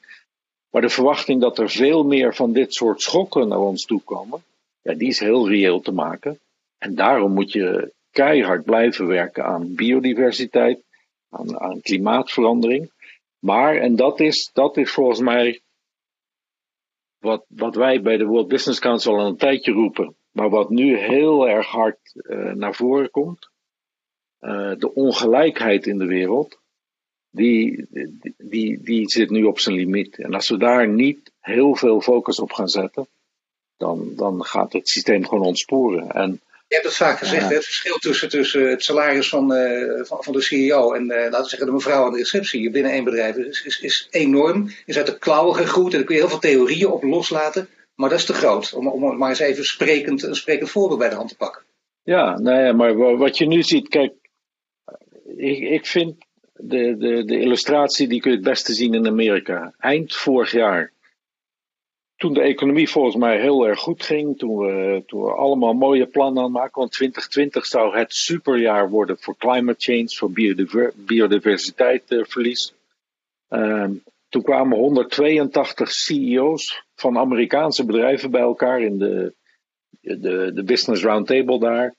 Maar 0.70 0.82
de 0.82 0.88
verwachting 0.88 1.40
dat 1.40 1.58
er 1.58 1.70
veel 1.70 2.04
meer 2.04 2.34
van 2.34 2.52
dit 2.52 2.74
soort 2.74 3.02
schokken 3.02 3.48
naar 3.48 3.60
ons 3.60 3.84
toe 3.84 4.00
komen, 4.04 4.42
ja, 4.82 4.94
die 4.94 5.08
is 5.08 5.20
heel 5.20 5.48
reëel 5.48 5.80
te 5.80 5.92
maken. 5.92 6.38
En 6.78 6.94
daarom 6.94 7.32
moet 7.32 7.52
je 7.52 7.92
keihard 8.10 8.64
blijven 8.64 9.06
werken 9.06 9.44
aan 9.44 9.74
biodiversiteit, 9.74 10.82
aan, 11.30 11.60
aan 11.60 11.80
klimaatverandering. 11.80 12.90
Maar, 13.38 13.76
en 13.76 13.96
dat 13.96 14.20
is, 14.20 14.50
dat 14.52 14.76
is 14.76 14.92
volgens 14.92 15.20
mij 15.20 15.60
wat, 17.18 17.44
wat 17.48 17.74
wij 17.74 18.02
bij 18.02 18.16
de 18.16 18.24
World 18.24 18.48
Business 18.48 18.80
Council 18.80 19.18
al 19.18 19.26
een 19.26 19.36
tijdje 19.36 19.72
roepen, 19.72 20.14
maar 20.32 20.50
wat 20.50 20.70
nu 20.70 20.96
heel 20.96 21.48
erg 21.48 21.66
hard 21.66 21.98
uh, 22.14 22.52
naar 22.52 22.74
voren 22.74 23.10
komt. 23.10 23.50
Uh, 24.40 24.72
de 24.78 24.94
ongelijkheid 24.94 25.86
in 25.86 25.98
de 25.98 26.06
wereld, 26.06 26.60
die, 27.30 27.86
die, 28.36 28.82
die 28.82 29.10
zit 29.10 29.30
nu 29.30 29.44
op 29.44 29.58
zijn 29.58 29.76
limiet. 29.76 30.18
En 30.18 30.34
als 30.34 30.48
we 30.48 30.56
daar 30.56 30.88
niet 30.88 31.32
heel 31.40 31.74
veel 31.74 32.00
focus 32.00 32.38
op 32.38 32.52
gaan 32.52 32.68
zetten, 32.68 33.08
dan, 33.76 34.12
dan 34.16 34.44
gaat 34.44 34.72
het 34.72 34.88
systeem 34.88 35.28
gewoon 35.28 35.46
ontsporen. 35.46 36.10
En 36.10 36.40
je 36.72 36.78
hebt 36.78 36.90
het 36.90 36.96
vaak 36.96 37.18
gezegd, 37.18 37.48
hè, 37.48 37.54
het 37.54 37.64
verschil 37.64 37.96
tussen, 37.96 38.28
tussen 38.28 38.70
het 38.70 38.82
salaris 38.82 39.28
van, 39.28 39.52
uh, 39.52 40.04
van, 40.04 40.24
van, 40.24 40.32
de 40.32 40.40
CEO 40.40 40.92
en 40.92 41.02
uh, 41.02 41.16
laten 41.16 41.42
we 41.42 41.48
zeggen 41.48 41.66
de 41.66 41.72
mevrouw 41.72 42.04
aan 42.04 42.12
de 42.12 42.18
receptie 42.18 42.70
binnen 42.70 42.92
één 42.92 43.04
bedrijf 43.04 43.36
is, 43.36 43.64
is, 43.64 43.80
is 43.80 44.08
enorm. 44.10 44.70
Is 44.86 44.96
uit 44.96 45.06
de 45.06 45.18
klauwen 45.18 45.54
gegroeid 45.54 45.92
en 45.92 45.98
daar 45.98 46.06
kun 46.06 46.14
je 46.14 46.20
heel 46.20 46.30
veel 46.30 46.38
theorieën 46.38 46.86
op 46.86 47.02
loslaten. 47.02 47.68
Maar 47.94 48.08
dat 48.08 48.18
is 48.18 48.24
te 48.24 48.32
groot, 48.32 48.74
om, 48.74 48.88
om 48.88 49.18
maar 49.18 49.28
eens 49.28 49.38
even 49.38 49.64
sprekend, 49.64 50.22
een 50.22 50.34
sprekend 50.34 50.70
voorbeeld 50.70 50.98
bij 50.98 51.08
de 51.08 51.14
hand 51.14 51.28
te 51.28 51.36
pakken. 51.36 51.62
Ja, 52.02 52.38
nou 52.38 52.60
ja, 52.60 52.72
maar 52.72 53.16
wat 53.16 53.38
je 53.38 53.46
nu 53.46 53.62
ziet, 53.62 53.88
kijk, 53.88 54.12
ik, 55.36 55.58
ik 55.58 55.86
vind 55.86 56.16
de, 56.52 56.96
de, 56.96 57.24
de 57.24 57.40
illustratie 57.40 58.08
die 58.08 58.20
kun 58.20 58.30
je 58.30 58.36
het 58.36 58.46
beste 58.46 58.72
zien 58.72 58.94
in 58.94 59.06
Amerika. 59.06 59.74
Eind 59.78 60.14
vorig 60.14 60.52
jaar 60.52 60.92
toen 62.22 62.34
de 62.34 62.40
economie 62.40 62.88
volgens 62.88 63.16
mij 63.16 63.40
heel 63.40 63.66
erg 63.66 63.78
goed 63.78 64.02
ging, 64.02 64.38
toen 64.38 64.58
we, 64.58 65.02
toen 65.06 65.22
we 65.22 65.30
allemaal 65.30 65.72
mooie 65.72 66.06
plannen 66.06 66.42
aan 66.42 66.52
maken, 66.52 66.80
want 66.80 66.92
2020 66.92 67.66
zou 67.66 67.96
het 67.96 68.14
superjaar 68.14 68.90
worden 68.90 69.18
voor 69.18 69.36
climate 69.36 69.80
change, 69.80 70.08
voor 70.08 70.30
biodiversiteitsverlies. 70.96 72.74
Uh, 73.50 73.88
toen 74.32 74.42
kwamen 74.42 74.78
182 74.78 75.92
CEO's 75.92 76.84
van 76.94 77.18
Amerikaanse 77.18 77.84
bedrijven 77.84 78.30
bij 78.30 78.40
elkaar 78.40 78.80
in 78.80 78.98
de, 78.98 79.34
de, 80.00 80.50
de 80.54 80.62
Business 80.64 81.02
Roundtable 81.02 81.58
daar. 81.58 81.94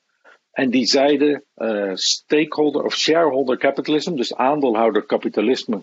En 0.51 0.69
die 0.69 0.85
zeiden 0.85 1.43
uh, 1.57 1.91
stakeholder 1.93 2.83
of 2.83 2.95
shareholder 2.95 3.57
capitalism, 3.57 4.15
dus 4.15 4.35
aandeelhouderkapitalisme, 4.35 5.81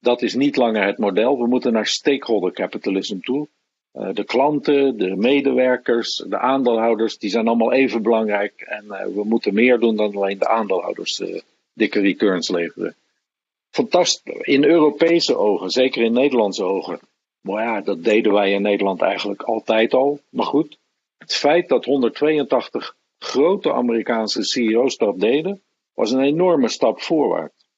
dat 0.00 0.22
is 0.22 0.34
niet 0.34 0.56
langer 0.56 0.84
het 0.84 0.98
model. 0.98 1.38
We 1.38 1.46
moeten 1.46 1.72
naar 1.72 1.86
stakeholder 1.86 2.52
capitalism 2.52 3.18
toe. 3.20 3.48
Eh, 3.92 4.14
de 4.14 4.24
klanten, 4.24 4.96
de 4.98 5.16
medewerkers, 5.16 6.24
de 6.26 6.38
aandeelhouders, 6.38 7.18
die 7.18 7.30
zijn 7.30 7.46
allemaal 7.48 7.72
even 7.72 8.02
belangrijk. 8.02 8.60
En 8.60 8.84
eh, 8.90 9.06
we 9.06 9.24
moeten 9.24 9.54
meer 9.54 9.78
doen 9.78 9.96
dan 9.96 10.14
alleen 10.14 10.38
de 10.38 10.48
aandeelhouders 10.48 11.22
dikke 11.72 12.00
returns 12.00 12.48
leveren. 12.48 12.96
Fantastisch. 13.78 14.40
In 14.40 14.64
Europese 14.64 15.36
ogen, 15.36 15.70
zeker 15.70 16.02
in 16.02 16.12
Nederlandse 16.12 16.64
ogen. 16.64 17.00
Maar 17.40 17.64
ja, 17.64 17.80
dat 17.80 18.04
deden 18.04 18.32
wij 18.32 18.52
in 18.52 18.62
Nederland 18.62 19.02
eigenlijk 19.02 19.42
altijd 19.42 19.94
al. 19.94 20.20
Maar 20.30 20.46
goed, 20.46 20.78
het 21.18 21.34
feit 21.34 21.68
dat 21.68 21.84
182 21.84 22.96
grote 23.18 23.72
Amerikaanse 23.72 24.42
CEO's 24.42 24.96
dat 24.96 25.20
deden, 25.20 25.62
was 25.94 26.10
een 26.10 26.22
enorme 26.22 26.68
stap 26.68 27.00
voorwaarts. 27.00 27.68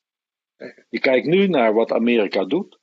Je 0.88 1.00
kijkt 1.00 1.26
nu 1.26 1.48
naar 1.48 1.74
wat 1.74 1.92
Amerika 1.92 2.44
doet. 2.44 2.78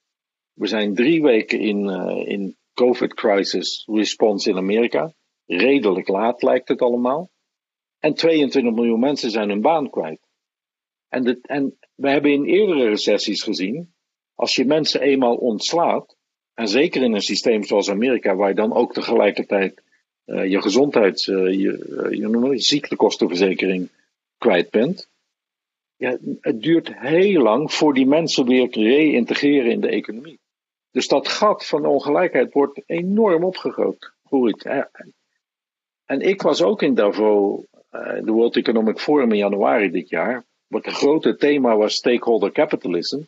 We 0.53 0.67
zijn 0.67 0.95
drie 0.95 1.21
weken 1.21 1.59
in, 1.59 1.89
in 2.27 2.57
COVID-crisis 2.73 3.87
response 3.91 4.49
in 4.49 4.57
Amerika. 4.57 5.13
Redelijk 5.45 6.07
laat 6.07 6.41
lijkt 6.41 6.67
het 6.67 6.81
allemaal. 6.81 7.29
En 7.99 8.13
22 8.13 8.73
miljoen 8.73 8.99
mensen 8.99 9.31
zijn 9.31 9.49
hun 9.49 9.61
baan 9.61 9.89
kwijt. 9.89 10.26
En, 11.09 11.41
en 11.41 11.77
we 11.95 12.09
hebben 12.09 12.31
in 12.31 12.45
eerdere 12.45 12.89
recessies 12.89 13.43
gezien, 13.43 13.93
als 14.35 14.55
je 14.55 14.65
mensen 14.65 15.01
eenmaal 15.01 15.35
ontslaat, 15.35 16.15
en 16.53 16.67
zeker 16.67 17.01
in 17.01 17.13
een 17.13 17.21
systeem 17.21 17.63
zoals 17.63 17.89
Amerika, 17.89 18.35
waar 18.35 18.49
je 18.49 18.55
dan 18.55 18.73
ook 18.73 18.93
tegelijkertijd 18.93 19.81
uh, 20.25 20.45
je 20.45 20.61
gezondheids, 20.61 21.27
uh, 21.27 21.37
je, 21.37 22.09
uh, 22.11 22.51
je, 22.51 22.59
ziektekostenverzekering 22.59 23.89
kwijt 24.37 24.69
bent. 24.69 25.09
Ja, 25.95 26.17
het 26.41 26.61
duurt 26.61 26.99
heel 26.99 27.41
lang 27.41 27.73
voor 27.73 27.93
die 27.93 28.05
mensen 28.05 28.45
weer 28.45 28.69
te 28.69 28.81
reïntegreren 28.81 29.71
in 29.71 29.81
de 29.81 29.89
economie. 29.89 30.39
Dus 30.91 31.07
dat 31.07 31.27
gat 31.27 31.65
van 31.65 31.85
ongelijkheid 31.85 32.53
wordt 32.53 32.81
enorm 32.85 33.43
opgegroot. 33.43 34.13
En 36.05 36.21
ik 36.21 36.41
was 36.41 36.61
ook 36.61 36.81
in 36.81 36.93
Davos, 36.93 37.65
de 38.23 38.31
World 38.31 38.55
Economic 38.55 38.99
Forum 38.99 39.31
in 39.31 39.37
januari 39.37 39.91
dit 39.91 40.09
jaar. 40.09 40.45
Wat 40.67 40.85
het 40.85 40.93
grote 40.93 41.35
thema 41.35 41.75
was 41.75 41.95
stakeholder 41.95 42.51
capitalism. 42.51 43.19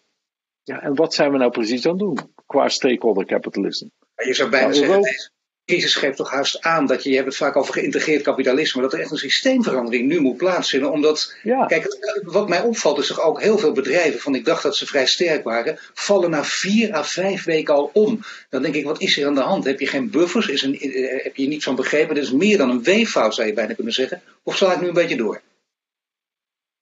Ja, 0.63 0.82
en 0.82 0.95
wat 0.95 1.13
zijn 1.13 1.32
we 1.32 1.38
nou 1.38 1.52
precies 1.52 1.86
aan 1.86 1.91
het 1.91 1.99
doen 1.99 2.34
qua 2.45 2.69
stakeholder 2.69 3.25
capitalism? 3.25 3.88
Je 4.15 4.34
zou 4.34 4.49
bijna 4.49 4.67
nou, 4.67 4.80
zeggen, 4.80 5.32
crisis 5.69 5.95
geeft 5.95 6.17
toch 6.17 6.32
haast 6.32 6.62
aan 6.62 6.86
dat 6.86 7.04
je, 7.04 7.10
je 7.10 7.15
hebt 7.15 7.28
het 7.28 7.38
vaak 7.38 7.56
over 7.56 7.73
geïntegreerd 7.73 8.21
kapitalisme, 8.21 8.82
dat 8.82 8.93
er 8.93 8.99
echt 8.99 9.12
een 9.12 9.17
systeemverandering 9.17 10.08
nu 10.08 10.19
moet 10.19 10.38
plaatsvinden. 10.38 10.91
Omdat, 10.91 11.36
kijk, 11.67 11.97
wat 12.21 12.49
mij 12.49 12.62
opvalt 12.62 12.99
is 12.99 13.08
toch 13.08 13.21
ook 13.21 13.41
heel 13.41 13.58
veel 13.58 13.71
bedrijven, 13.71 14.19
van 14.19 14.36
ik 14.36 14.45
dacht 14.45 14.63
dat 14.63 14.75
ze 14.75 14.86
vrij 14.86 15.06
sterk 15.06 15.43
waren, 15.43 15.80
vallen 15.93 16.30
na 16.30 16.43
vier 16.43 16.93
à 16.93 17.04
vijf 17.04 17.43
weken 17.43 17.73
al 17.73 17.89
om. 17.93 18.19
Dan 18.49 18.62
denk 18.62 18.75
ik, 18.75 18.84
wat 18.84 19.02
is 19.02 19.17
er 19.17 19.28
aan 19.28 19.36
de 19.36 19.41
hand? 19.41 19.65
Heb 19.65 19.80
je 19.80 19.88
geen 19.88 20.10
buffers? 20.10 20.47
Is 20.47 20.62
een, 20.62 20.80
eh, 20.80 21.23
heb 21.23 21.36
je 21.36 21.47
niet 21.47 21.63
zo'n 21.63 21.75
begrepen? 21.75 22.15
Dat 22.15 22.23
is 22.23 22.32
meer 22.32 22.58
dan 22.58 22.69
een 22.69 22.84
weeffout, 22.84 23.36
zou 23.36 23.47
je 23.47 23.54
bijna 23.54 23.73
kunnen 23.73 23.93
zeggen. 23.93 24.21
Of 24.43 24.56
sla 24.56 24.73
ik 24.73 24.82
nu 24.82 24.88
een 24.88 24.93
beetje 24.93 25.17
door? 25.17 25.41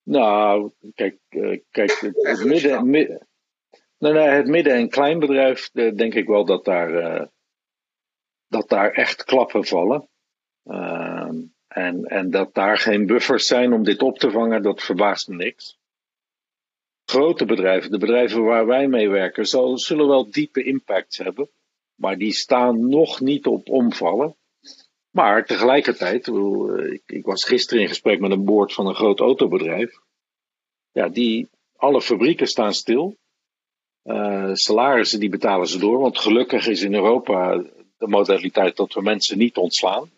Nou, 0.07 0.71
kijk, 0.93 1.17
uh, 1.29 1.59
kijk 1.71 1.91
het, 1.99 2.43
midden, 2.45 2.89
midden, 2.89 3.27
het 4.35 4.47
midden- 4.47 4.73
en 4.73 4.89
kleinbedrijf, 4.89 5.69
denk 5.71 6.13
ik 6.13 6.27
wel 6.27 6.45
dat 6.45 6.65
daar. 6.65 6.89
Uh, 6.89 7.25
dat 8.47 8.69
daar 8.69 8.91
echt 8.91 9.23
klappen 9.23 9.65
vallen. 9.65 10.09
Uh, 10.63 11.29
en, 11.67 12.03
en 12.03 12.29
dat 12.29 12.53
daar 12.53 12.77
geen 12.77 13.05
buffers 13.05 13.45
zijn 13.45 13.73
om 13.73 13.83
dit 13.83 14.01
op 14.01 14.17
te 14.17 14.31
vangen, 14.31 14.63
dat 14.63 14.83
verbaast 14.83 15.27
me 15.27 15.35
niks. 15.35 15.77
Grote 17.05 17.45
bedrijven, 17.45 17.91
de 17.91 17.97
bedrijven 17.97 18.43
waar 18.43 18.65
wij 18.65 18.87
mee 18.87 19.09
werken, 19.09 19.45
zullen 19.45 20.07
wel 20.07 20.31
diepe 20.31 20.63
impacts 20.63 21.17
hebben. 21.17 21.49
Maar 21.95 22.17
die 22.17 22.33
staan 22.33 22.89
nog 22.89 23.19
niet 23.19 23.45
op 23.45 23.69
omvallen. 23.69 24.35
Maar 25.17 25.45
tegelijkertijd, 25.45 26.27
ik, 26.91 27.01
ik 27.05 27.25
was 27.25 27.45
gisteren 27.45 27.81
in 27.81 27.89
gesprek 27.89 28.19
met 28.19 28.31
een 28.31 28.45
boord 28.45 28.73
van 28.73 28.87
een 28.87 28.95
groot 28.95 29.19
autobedrijf. 29.19 29.99
Ja, 30.91 31.09
die, 31.09 31.47
alle 31.75 32.01
fabrieken 32.01 32.47
staan 32.47 32.73
stil. 32.73 33.15
Uh, 34.03 34.49
salarissen 34.53 35.19
die 35.19 35.29
betalen 35.29 35.67
ze 35.67 35.79
door, 35.79 35.99
want 35.99 36.17
gelukkig 36.17 36.67
is 36.67 36.81
in 36.81 36.93
Europa 36.93 37.63
de 37.97 38.07
modaliteit 38.07 38.75
dat 38.75 38.93
we 38.93 39.01
mensen 39.01 39.37
niet 39.37 39.57
ontslaan. 39.57 40.09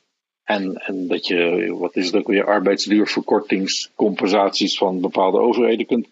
En, 0.44 0.76
en 0.76 1.08
dat 1.08 1.28
je, 1.28 1.68
wat 1.78 1.96
is 1.96 2.06
het 2.06 2.16
ook 2.16 2.28
weer, 2.28 2.46
arbeidsduurverkortingscompensaties 2.46 4.78
van 4.78 5.02
bepaalde 5.02 5.40
overheden 5.40 5.86
kunt. 5.86 6.08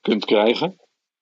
Kunt 0.00 0.24
krijgen. 0.24 0.80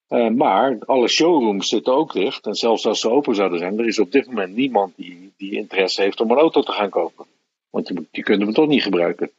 Uh, 0.08 0.28
maar 0.28 0.78
alle 0.78 1.08
showrooms 1.08 1.68
zitten 1.68 1.92
ook 1.94 2.12
dicht. 2.12 2.46
En 2.46 2.54
zelfs 2.54 2.86
als 2.86 3.00
ze 3.00 3.10
open 3.10 3.34
zouden 3.34 3.58
zijn, 3.58 3.78
er 3.78 3.86
is 3.86 3.98
op 3.98 4.12
dit 4.12 4.26
moment 4.26 4.54
niemand 4.54 4.96
die, 4.96 5.32
die 5.36 5.52
interesse 5.52 6.02
heeft 6.02 6.20
om 6.20 6.30
een 6.30 6.36
auto 6.36 6.62
te 6.62 6.72
gaan 6.72 6.90
kopen. 6.90 7.26
Want 7.70 7.92
die 8.10 8.24
kunnen 8.24 8.46
we 8.46 8.52
toch 8.52 8.68
niet 8.68 8.82
gebruiken. 8.82 9.30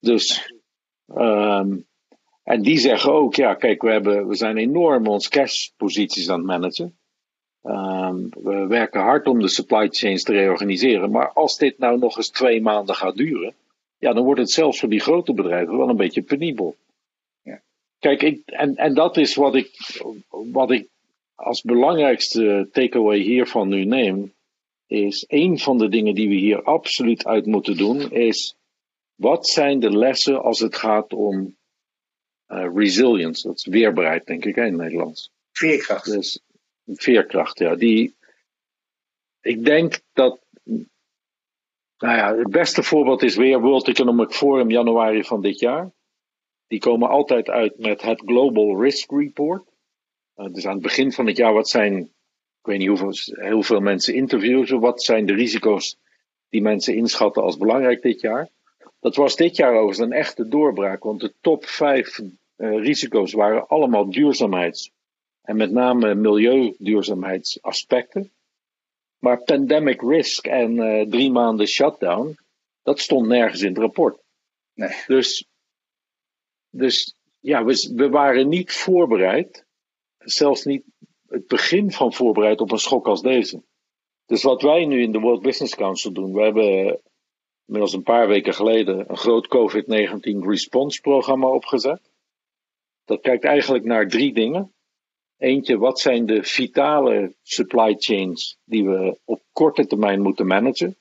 Dus, 0.00 0.52
um, 1.14 1.86
en 2.42 2.62
die 2.62 2.78
zeggen 2.78 3.12
ook, 3.12 3.34
ja, 3.34 3.54
kijk, 3.54 3.82
we, 3.82 3.90
hebben, 3.90 4.28
we 4.28 4.34
zijn 4.34 4.56
enorm 4.56 5.06
ons 5.06 5.28
cashposities 5.28 6.30
aan 6.30 6.38
het 6.38 6.46
managen. 6.46 6.96
Um, 7.62 8.28
we 8.42 8.66
werken 8.66 9.00
hard 9.00 9.26
om 9.26 9.40
de 9.40 9.48
supply 9.48 9.88
chains 9.90 10.22
te 10.22 10.32
reorganiseren. 10.32 11.10
Maar 11.10 11.32
als 11.32 11.58
dit 11.58 11.78
nou 11.78 11.98
nog 11.98 12.16
eens 12.16 12.30
twee 12.30 12.62
maanden 12.62 12.94
gaat 12.94 13.16
duren, 13.16 13.54
ja, 13.98 14.12
dan 14.12 14.24
wordt 14.24 14.40
het 14.40 14.50
zelfs 14.50 14.80
voor 14.80 14.88
die 14.88 15.00
grote 15.00 15.32
bedrijven 15.32 15.76
wel 15.76 15.88
een 15.88 15.96
beetje 15.96 16.22
penibel. 16.22 16.76
Kijk, 18.06 18.22
ik, 18.22 18.42
en, 18.46 18.76
en 18.76 18.94
dat 18.94 19.16
is 19.16 19.34
wat 19.34 19.54
ik, 19.54 19.70
wat 20.52 20.70
ik 20.70 20.88
als 21.34 21.62
belangrijkste 21.62 22.68
takeaway 22.72 23.18
hiervan 23.18 23.68
nu 23.68 23.84
neem. 23.84 24.34
Is 24.86 25.24
een 25.28 25.58
van 25.58 25.78
de 25.78 25.88
dingen 25.88 26.14
die 26.14 26.28
we 26.28 26.34
hier 26.34 26.62
absoluut 26.62 27.26
uit 27.26 27.46
moeten 27.46 27.76
doen, 27.76 28.10
is 28.10 28.56
wat 29.14 29.48
zijn 29.48 29.80
de 29.80 29.90
lessen 29.90 30.42
als 30.42 30.60
het 30.60 30.76
gaat 30.76 31.12
om 31.12 31.56
uh, 32.48 32.68
resilience? 32.74 33.46
Dat 33.46 33.56
is 33.56 33.66
weerbaarheid, 33.66 34.26
denk 34.26 34.44
ik, 34.44 34.56
in 34.56 34.62
het 34.62 34.72
Nederlands. 34.76 35.30
Veerkracht. 35.52 36.04
Dus 36.04 36.40
veerkracht, 36.86 37.58
ja. 37.58 37.74
Die, 37.74 38.14
ik 39.40 39.64
denk 39.64 40.00
dat 40.12 40.40
nou 41.98 42.16
ja, 42.16 42.36
het 42.36 42.50
beste 42.50 42.82
voorbeeld 42.82 43.22
is 43.22 43.36
weer 43.36 43.60
World 43.60 43.88
Economic 43.88 44.30
Forum 44.30 44.70
januari 44.70 45.24
van 45.24 45.42
dit 45.42 45.58
jaar. 45.58 45.94
Die 46.66 46.78
komen 46.78 47.08
altijd 47.08 47.48
uit 47.48 47.78
met 47.78 48.02
het 48.02 48.22
Global 48.26 48.82
Risk 48.82 49.10
Report. 49.10 49.64
Uh, 50.36 50.52
dus 50.52 50.66
aan 50.66 50.72
het 50.72 50.82
begin 50.82 51.12
van 51.12 51.26
het 51.26 51.36
jaar, 51.36 51.52
wat 51.52 51.68
zijn, 51.68 51.98
ik 51.98 52.08
weet 52.62 52.78
niet 52.78 52.88
hoeveel, 52.88 53.12
heel 53.24 53.62
veel 53.62 53.80
mensen 53.80 54.14
interviewen, 54.14 54.80
wat 54.80 55.02
zijn 55.02 55.26
de 55.26 55.34
risico's 55.34 55.96
die 56.48 56.62
mensen 56.62 56.94
inschatten 56.94 57.42
als 57.42 57.56
belangrijk 57.56 58.02
dit 58.02 58.20
jaar. 58.20 58.48
Dat 59.00 59.16
was 59.16 59.36
dit 59.36 59.56
jaar 59.56 59.72
overigens 59.72 59.98
een 59.98 60.12
echte 60.12 60.48
doorbraak, 60.48 61.02
want 61.02 61.20
de 61.20 61.34
top 61.40 61.64
vijf 61.64 62.18
uh, 62.18 62.28
risico's 62.56 63.32
waren 63.32 63.68
allemaal 63.68 64.10
duurzaamheids- 64.10 64.90
en 65.42 65.56
met 65.56 65.70
name 65.70 66.14
milieuduurzaamheidsaspecten. 66.14 68.30
Maar 69.18 69.42
pandemic 69.42 70.00
risk 70.00 70.46
en 70.46 70.76
uh, 70.76 71.08
drie 71.08 71.30
maanden 71.30 71.66
shutdown, 71.66 72.38
dat 72.82 73.00
stond 73.00 73.26
nergens 73.26 73.62
in 73.62 73.68
het 73.68 73.78
rapport. 73.78 74.18
Nee. 74.74 74.96
Dus, 75.06 75.46
dus 76.70 77.16
ja, 77.40 77.64
we, 77.64 77.92
we 77.94 78.08
waren 78.08 78.48
niet 78.48 78.72
voorbereid, 78.72 79.66
zelfs 80.18 80.64
niet 80.64 80.84
het 81.28 81.46
begin 81.46 81.92
van 81.92 82.12
voorbereid 82.12 82.60
op 82.60 82.72
een 82.72 82.78
schok 82.78 83.06
als 83.06 83.22
deze. 83.22 83.62
Dus 84.26 84.42
wat 84.42 84.62
wij 84.62 84.84
nu 84.84 85.02
in 85.02 85.12
de 85.12 85.18
World 85.18 85.42
Business 85.42 85.74
Council 85.74 86.12
doen, 86.12 86.32
we 86.32 86.42
hebben 86.42 87.00
inmiddels 87.66 87.92
een 87.92 88.02
paar 88.02 88.28
weken 88.28 88.54
geleden 88.54 89.10
een 89.10 89.16
groot 89.16 89.46
COVID-19 89.46 90.46
response 90.48 91.00
programma 91.00 91.48
opgezet. 91.48 92.10
Dat 93.04 93.20
kijkt 93.20 93.44
eigenlijk 93.44 93.84
naar 93.84 94.08
drie 94.08 94.32
dingen. 94.32 94.72
Eentje, 95.36 95.78
wat 95.78 96.00
zijn 96.00 96.26
de 96.26 96.42
vitale 96.42 97.34
supply 97.42 97.94
chains 97.98 98.58
die 98.64 98.84
we 98.84 99.18
op 99.24 99.42
korte 99.52 99.86
termijn 99.86 100.22
moeten 100.22 100.46
managen? 100.46 100.96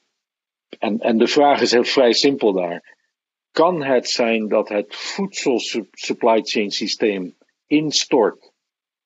En, 0.80 1.00
en 1.00 1.18
de 1.18 1.28
vraag 1.28 1.62
is 1.62 1.72
heel 1.72 1.84
vrij 1.84 2.14
simpel 2.14 2.54
daar. 2.54 2.95
Kan 3.56 3.84
het 3.84 4.10
zijn 4.10 4.48
dat 4.48 4.70
het 4.70 4.96
voedsel 4.96 5.60
supply 5.92 6.42
chain 6.44 6.72
systeem 6.72 7.36
instort 7.68 8.52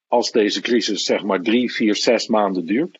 als 0.07 0.31
deze 0.31 0.61
crisis 0.61 1.03
zeg 1.03 1.23
maar 1.23 1.41
drie, 1.41 1.73
vier, 1.73 1.95
zes 1.95 2.27
maanden 2.27 2.65
duurt? 2.65 2.99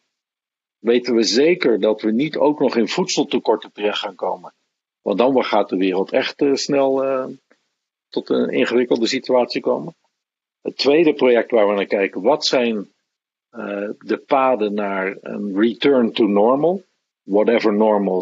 Weten 0.80 1.16
we 1.16 1.24
zeker 1.24 1.80
dat 1.80 2.02
we 2.02 2.12
niet 2.12 2.38
ook 2.38 2.60
nog 2.60 2.76
in 2.76 2.88
voedseltekorten 2.88 3.72
terecht 3.72 4.00
gaan 4.00 4.16
komen? 4.16 4.54
Want 5.02 5.18
dan 5.18 5.44
gaat 5.44 5.70
de 5.70 5.78
wereld 5.78 6.12
echt 6.12 6.42
uh, 6.42 6.54
snel 6.54 7.06
uh, 7.06 7.26
tot 8.10 8.30
een 8.30 8.50
ingewikkelde 8.50 9.08
situatie 9.08 9.62
komen. 9.62 9.96
Het 10.62 10.78
tweede 10.78 11.14
project 11.14 11.52
waar 11.52 11.68
we 11.68 11.74
naar 11.74 11.86
kijken, 11.86 12.22
wat 12.22 12.46
zijn 12.46 12.76
uh, 12.76 13.90
de 14.00 14.24
paden 14.26 14.74
naar 14.74 15.18
een 15.22 15.60
return 15.60 16.12
to 16.12 16.28
normal? 16.28 16.84
Whatever 17.24 17.74
normal 17.74 18.22